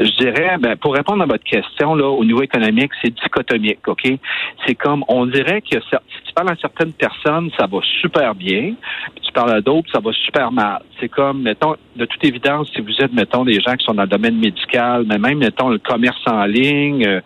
Je 0.00 0.10
dirais, 0.18 0.56
ben, 0.60 0.74
pour 0.74 0.94
répondre 0.94 1.22
à 1.22 1.26
votre 1.26 1.44
question, 1.44 1.94
là, 1.94 2.08
au 2.08 2.24
niveau 2.24 2.42
économique, 2.42 2.90
c'est 3.00 3.14
dichotomique, 3.14 3.78
OK? 3.86 4.02
C'est 4.66 4.74
comme, 4.74 5.04
on 5.06 5.26
dirait 5.26 5.60
que 5.62 5.78
parles 6.34 6.50
à 6.50 6.56
certaines 6.60 6.92
personnes, 6.92 7.50
ça 7.58 7.66
va 7.66 7.78
super 8.00 8.34
bien, 8.34 8.74
tu 9.22 9.32
parles 9.32 9.52
à 9.52 9.60
d'autres, 9.60 9.90
ça 9.92 10.00
va 10.00 10.12
super 10.12 10.52
mal. 10.52 10.82
C'est 11.00 11.08
comme, 11.08 11.42
mettons, 11.42 11.76
de 11.96 12.04
toute 12.04 12.24
évidence, 12.24 12.68
si 12.74 12.80
vous 12.80 12.94
êtes, 13.00 13.12
mettons, 13.12 13.44
des 13.44 13.60
gens 13.60 13.74
qui 13.74 13.84
sont 13.84 13.94
dans 13.94 14.02
le 14.02 14.08
domaine 14.08 14.38
médical, 14.38 15.04
mais 15.08 15.18
même, 15.18 15.38
mettons, 15.38 15.68
le 15.68 15.78
commerce 15.78 16.20
en 16.26 16.44
ligne, 16.44 17.06
euh, 17.06 17.20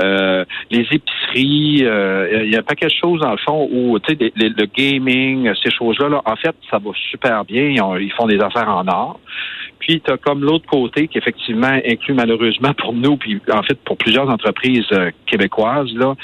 euh, 0.00 0.44
les 0.70 0.86
épiceries, 0.90 1.84
euh, 1.84 2.44
il 2.44 2.52
y 2.52 2.56
a 2.56 2.62
pas 2.62 2.74
quelque 2.74 2.96
chose, 3.00 3.20
dans 3.20 3.32
le 3.32 3.38
fond, 3.38 3.68
où, 3.70 3.98
tu 4.00 4.14
sais, 4.14 4.32
le 4.36 4.66
gaming, 4.66 5.50
ces 5.62 5.70
choses-là, 5.70 6.08
là, 6.08 6.22
en 6.24 6.36
fait, 6.36 6.54
ça 6.70 6.78
va 6.78 6.90
super 7.10 7.44
bien. 7.44 7.68
Ils 7.98 8.12
font 8.16 8.26
des 8.26 8.40
affaires 8.40 8.68
en 8.68 8.86
or. 8.88 9.20
Puis, 9.80 10.00
tu 10.00 10.12
as 10.12 10.18
comme 10.18 10.42
l'autre 10.42 10.66
côté 10.66 11.08
qui, 11.08 11.18
effectivement, 11.18 11.80
inclut 11.84 12.14
malheureusement 12.14 12.74
pour 12.74 12.92
nous, 12.92 13.16
puis 13.16 13.40
en 13.52 13.62
fait 13.62 13.78
pour 13.82 13.96
plusieurs 13.96 14.28
entreprises 14.28 14.86
euh, 14.92 15.10
québécoises, 15.26 15.92
là, 15.94 16.14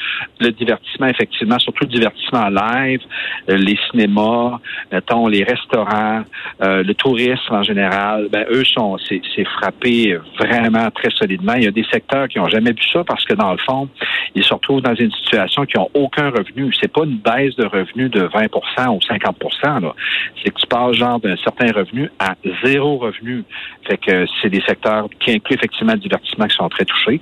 le 0.41 0.51
divertissement, 0.53 1.07
effectivement, 1.07 1.59
surtout 1.59 1.85
le 1.85 1.91
divertissement 1.91 2.26
live, 2.33 3.01
euh, 3.49 3.57
les 3.57 3.79
cinémas, 3.91 4.59
mettons, 4.93 5.27
les 5.27 5.45
restaurants, 5.45 6.23
euh, 6.63 6.83
le 6.83 6.95
tourisme 6.95 7.55
en 7.55 7.63
général, 7.63 8.29
ben, 8.31 8.45
eux 8.51 8.65
sont, 8.65 8.99
c'est, 8.99 9.21
c'est 9.35 9.45
frappé 9.45 10.19
vraiment 10.39 10.91
très 10.91 11.11
solidement. 11.11 11.55
Il 11.55 11.65
y 11.65 11.69
a 11.69 11.73
des 11.73 11.87
secteurs 11.93 12.29
qui 12.29 12.39
n'ont 12.39 12.49
jamais 12.49 12.73
vu 12.73 12.83
ça 12.93 13.05
parce 13.05 13.25
que, 13.25 13.35
dans 13.35 13.53
le 13.53 13.59
fond, 13.59 13.89
ils 14.35 14.45
se 14.45 14.53
retrouvent 14.53 14.83
dans 14.83 14.95
une 14.95 15.13
situation 15.13 15.65
qui 15.65 15.77
n'ont 15.79 15.91
aucun 15.95 16.31
revenu. 16.31 16.73
C'est 16.81 16.93
pas 16.93 17.05
une 17.05 17.19
baisse 17.19 17.57
de 17.57 17.67
revenus 17.67 18.11
de 18.11 18.27
20% 18.27 18.97
ou 18.97 19.01
50 19.01 19.37
là. 19.65 19.95
C'est 20.43 20.51
que 20.51 20.61
tu 20.61 20.67
passes 20.67 20.97
genre 20.97 21.21
d'un 21.21 21.37
certain 21.37 21.73
revenu 21.73 22.11
à 22.19 22.35
zéro 22.65 22.99
revenu. 22.99 23.45
Fait 23.89 23.99
que 23.99 24.27
c'est 24.41 24.51
des 24.51 24.63
secteurs 24.63 25.09
qui 25.21 25.33
incluent 25.33 25.57
effectivement 25.57 25.93
le 25.93 26.01
divertissement 26.01 26.47
qui 26.47 26.57
sont 26.57 26.69
très 26.69 26.85
touchés. 26.85 27.21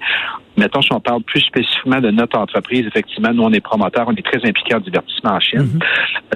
Mettons, 0.57 0.83
si 0.83 0.93
on 0.93 1.01
parle 1.01 1.23
plus 1.23 1.41
spécifiquement 1.41 2.01
de 2.01 2.11
notre 2.11 2.39
entreprise, 2.39 2.87
effectivement, 2.87 3.33
nous, 3.33 3.43
on 3.43 3.53
est 3.53 3.61
promoteurs, 3.61 4.07
on 4.07 4.15
est 4.15 4.25
très 4.25 4.39
impliqués 4.49 4.75
en 4.75 4.81
divertissement 4.81 4.94
en 5.25 5.41
Chine. 5.41 5.79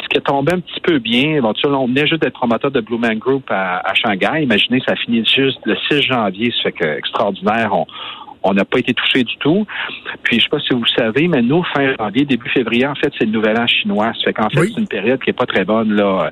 Ce 0.02 0.08
qui 0.08 0.16
est 0.18 0.22
tombé 0.26 0.52
un 0.52 0.60
petit 0.60 0.80
peu 0.80 0.98
bien, 0.98 1.40
là, 1.40 1.52
on 1.64 1.86
venait 1.86 2.06
juste 2.06 2.22
d'être 2.22 2.34
promoteur 2.34 2.70
de 2.70 2.80
Blue 2.80 2.98
Man 2.98 3.18
Group 3.18 3.44
à, 3.50 3.78
à 3.88 3.94
Shanghai. 3.94 4.42
Imaginez, 4.42 4.80
ça 4.86 4.94
finit 4.96 5.24
juste 5.24 5.58
le 5.64 5.76
6 5.90 6.02
janvier, 6.02 6.52
ça 6.56 6.64
fait 6.64 6.72
que 6.72 6.84
extraordinaire. 6.98 7.70
On, 7.72 7.86
on 8.44 8.54
n'a 8.54 8.64
pas 8.64 8.78
été 8.78 8.94
touché 8.94 9.24
du 9.24 9.36
tout. 9.38 9.66
Puis, 10.22 10.38
je 10.38 10.44
sais 10.44 10.48
pas 10.48 10.60
si 10.60 10.72
vous 10.72 10.86
savez, 10.96 11.26
mais 11.28 11.42
nous, 11.42 11.62
fin 11.74 11.94
janvier, 11.98 12.24
début 12.24 12.48
février, 12.50 12.86
en 12.86 12.94
fait, 12.94 13.12
c'est 13.18 13.24
le 13.24 13.32
nouvel 13.32 13.58
an 13.58 13.66
chinois. 13.66 14.12
Ça 14.14 14.24
fait 14.26 14.32
qu'en 14.32 14.48
fait, 14.48 14.60
Oui. 14.60 14.72
c'est 14.74 14.80
une 14.80 14.86
période 14.88 15.20
qui 15.20 15.30
est 15.30 15.34
pas 15.34 15.46
très 15.46 15.64
bonne, 15.64 15.92
là. 15.94 16.30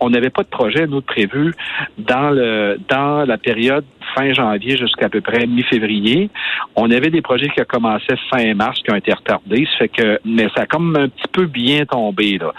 On 0.00 0.10
n'avait 0.10 0.30
pas 0.30 0.42
de 0.42 0.48
projet, 0.48 0.86
nous, 0.86 1.00
de 1.00 1.06
prévu 1.06 1.54
dans 1.96 2.30
le, 2.30 2.78
dans 2.88 3.24
la 3.24 3.38
période 3.38 3.84
fin 4.14 4.32
janvier 4.32 4.76
jusqu'à 4.76 5.08
peu 5.08 5.20
près 5.20 5.46
mi-février. 5.46 6.30
On 6.76 6.90
avait 6.90 7.10
des 7.10 7.22
projets 7.22 7.48
qui 7.48 7.60
ont 7.60 7.66
commencé 7.68 8.06
fin 8.30 8.54
mars, 8.54 8.80
qui 8.82 8.92
ont 8.92 8.96
été 8.96 9.12
retardés. 9.12 9.66
Que, 9.96 10.20
mais 10.24 10.48
ça 10.54 10.62
a 10.62 10.66
comme 10.66 10.96
un 10.96 11.08
petit 11.08 11.28
peu 11.32 11.46
bien 11.46 11.84
tombé, 11.84 12.38
là. 12.38 12.52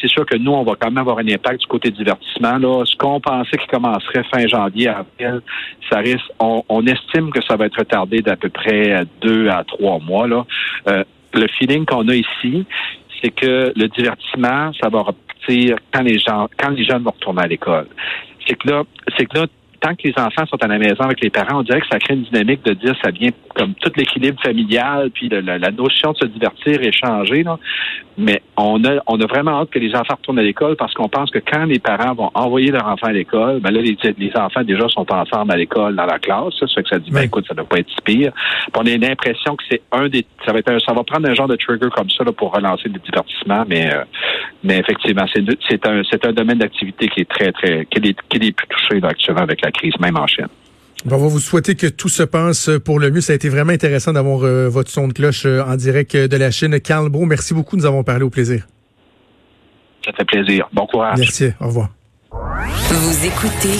C'est 0.00 0.08
sûr 0.08 0.24
que 0.26 0.36
nous, 0.36 0.52
on 0.52 0.62
va 0.62 0.74
quand 0.78 0.88
même 0.88 0.98
avoir 0.98 1.18
un 1.18 1.28
impact 1.28 1.60
du 1.60 1.66
côté 1.66 1.90
divertissement, 1.90 2.58
là. 2.58 2.84
Ce 2.84 2.96
qu'on 2.96 3.20
pensait 3.20 3.56
qui 3.56 3.66
commencerait 3.66 4.24
fin 4.32 4.46
janvier, 4.46 4.88
avril, 4.88 5.40
ça 5.90 5.98
risque, 5.98 6.30
on, 6.40 6.86
estime 6.86 7.30
que 7.30 7.42
ça 7.42 7.56
va 7.56 7.66
être 7.66 7.78
retardé 7.78 8.22
d'à 8.22 8.36
peu 8.36 8.48
près 8.48 9.04
deux 9.20 9.48
à 9.48 9.64
trois 9.64 9.98
mois. 9.98 10.26
Euh, 10.88 11.04
le 11.34 11.46
feeling 11.58 11.84
qu'on 11.84 12.08
a 12.08 12.14
ici, 12.14 12.64
c'est 13.22 13.30
que 13.30 13.72
le 13.74 13.88
divertissement, 13.88 14.72
ça 14.80 14.88
va 14.88 15.00
repartir 15.00 15.76
quand 15.92 16.02
les 16.02 16.18
gens, 16.18 16.48
quand 16.58 16.70
les 16.70 16.84
jeunes 16.84 17.02
vont 17.02 17.10
retourner 17.10 17.42
à 17.42 17.46
l'école. 17.46 17.86
C'est 18.46 18.56
que 18.56 18.68
là, 18.68 18.82
c'est 19.16 19.26
que 19.26 19.38
là, 19.38 19.46
tant 19.80 19.94
que 19.94 20.08
les 20.08 20.14
enfants 20.16 20.46
sont 20.46 20.62
à 20.62 20.66
la 20.66 20.78
maison 20.78 21.00
avec 21.00 21.20
les 21.20 21.30
parents, 21.30 21.60
on 21.60 21.62
dirait 21.62 21.80
que 21.80 21.86
ça 21.90 21.98
crée 21.98 22.14
une 22.14 22.24
dynamique 22.24 22.64
de 22.64 22.74
dire 22.74 22.94
ça 23.02 23.10
vient 23.10 23.30
comme 23.54 23.74
tout 23.74 23.92
l'équilibre 23.96 24.40
familial, 24.42 25.10
puis 25.10 25.28
la, 25.28 25.58
la 25.58 25.70
notion 25.70 26.12
de 26.12 26.18
se 26.18 26.26
divertir 26.26 26.80
est 26.80 26.92
changée. 26.92 27.42
Là. 27.42 27.58
Mais 28.16 28.42
on 28.60 28.84
a, 28.84 28.96
on 29.06 29.20
a 29.20 29.26
vraiment 29.26 29.60
hâte 29.60 29.70
que 29.70 29.78
les 29.78 29.94
enfants 29.94 30.16
retournent 30.16 30.40
à 30.40 30.42
l'école 30.42 30.74
parce 30.76 30.92
qu'on 30.92 31.08
pense 31.08 31.30
que 31.30 31.38
quand 31.38 31.64
les 31.64 31.78
parents 31.78 32.12
vont 32.14 32.30
envoyer 32.34 32.72
leurs 32.72 32.86
enfants 32.86 33.06
à 33.06 33.12
l'école, 33.12 33.60
ben 33.60 33.70
là, 33.70 33.80
les, 33.80 33.96
les 34.18 34.32
enfants 34.36 34.62
déjà 34.64 34.88
sont 34.88 35.06
ensemble 35.12 35.52
à 35.52 35.56
l'école 35.56 35.94
dans 35.94 36.06
la 36.06 36.18
classe. 36.18 36.54
Ça, 36.58 36.82
que 36.82 36.88
ça 36.88 36.98
dit, 36.98 37.10
ben 37.12 37.22
écoute, 37.22 37.46
ça 37.46 37.54
ne 37.54 37.58
doit 37.58 37.68
pas 37.68 37.78
être 37.78 37.88
si 37.88 37.96
pire. 38.04 38.32
Puis 38.32 38.72
on 38.76 38.80
a 38.86 38.96
l'impression 38.96 39.54
que 39.54 39.62
c'est 39.70 39.80
un 39.92 40.08
des, 40.08 40.26
ça 40.44 40.52
va 40.52 40.58
être 40.58 40.72
un- 40.72 40.78
ça 40.80 40.92
va 40.92 41.04
prendre 41.04 41.28
un 41.28 41.34
genre 41.34 41.46
de 41.48 41.56
trigger 41.56 41.88
comme 41.94 42.10
ça 42.10 42.24
là, 42.24 42.32
pour 42.32 42.52
relancer 42.52 42.88
le 42.88 42.98
divertissement, 42.98 43.64
mais, 43.68 43.94
euh, 43.94 44.02
mais 44.64 44.78
effectivement, 44.78 45.24
c'est, 45.32 45.86
un, 45.86 46.02
c'est 46.10 46.26
un 46.26 46.32
domaine 46.32 46.58
d'activité 46.58 47.08
qui 47.08 47.20
est 47.20 47.28
très, 47.30 47.52
très, 47.52 47.86
qui 47.86 47.98
est, 48.08 48.16
qui 48.28 48.36
est 48.38 48.40
les 48.40 48.52
plus 48.52 48.66
touché 48.66 48.98
là, 49.00 49.08
actuellement 49.10 49.42
avec 49.42 49.60
la 49.64 49.70
crise, 49.70 49.94
même 50.00 50.16
en 50.16 50.26
Chine. 50.26 50.48
Bon, 51.04 51.16
on 51.16 51.18
va 51.18 51.28
vous 51.28 51.38
souhaiter 51.38 51.76
que 51.76 51.86
tout 51.86 52.08
se 52.08 52.22
passe 52.24 52.70
pour 52.84 52.98
le 52.98 53.10
mieux. 53.10 53.20
Ça 53.20 53.32
a 53.32 53.36
été 53.36 53.48
vraiment 53.48 53.72
intéressant 53.72 54.12
d'avoir 54.12 54.42
euh, 54.42 54.68
votre 54.68 54.90
son 54.90 55.06
de 55.08 55.12
cloche 55.12 55.46
euh, 55.46 55.62
en 55.62 55.76
direct 55.76 56.16
de 56.16 56.36
la 56.36 56.50
Chine. 56.50 56.80
Carl 56.80 57.08
Bro, 57.08 57.26
merci 57.26 57.54
beaucoup. 57.54 57.76
Nous 57.76 57.86
avons 57.86 58.02
parlé 58.02 58.24
au 58.24 58.30
plaisir. 58.30 58.66
Ça 60.04 60.12
fait 60.12 60.24
plaisir. 60.24 60.68
Bon 60.72 60.86
courage. 60.86 61.18
Merci. 61.18 61.52
Au 61.60 61.66
revoir. 61.66 61.90
Vous 62.30 63.26
écoutez 63.26 63.78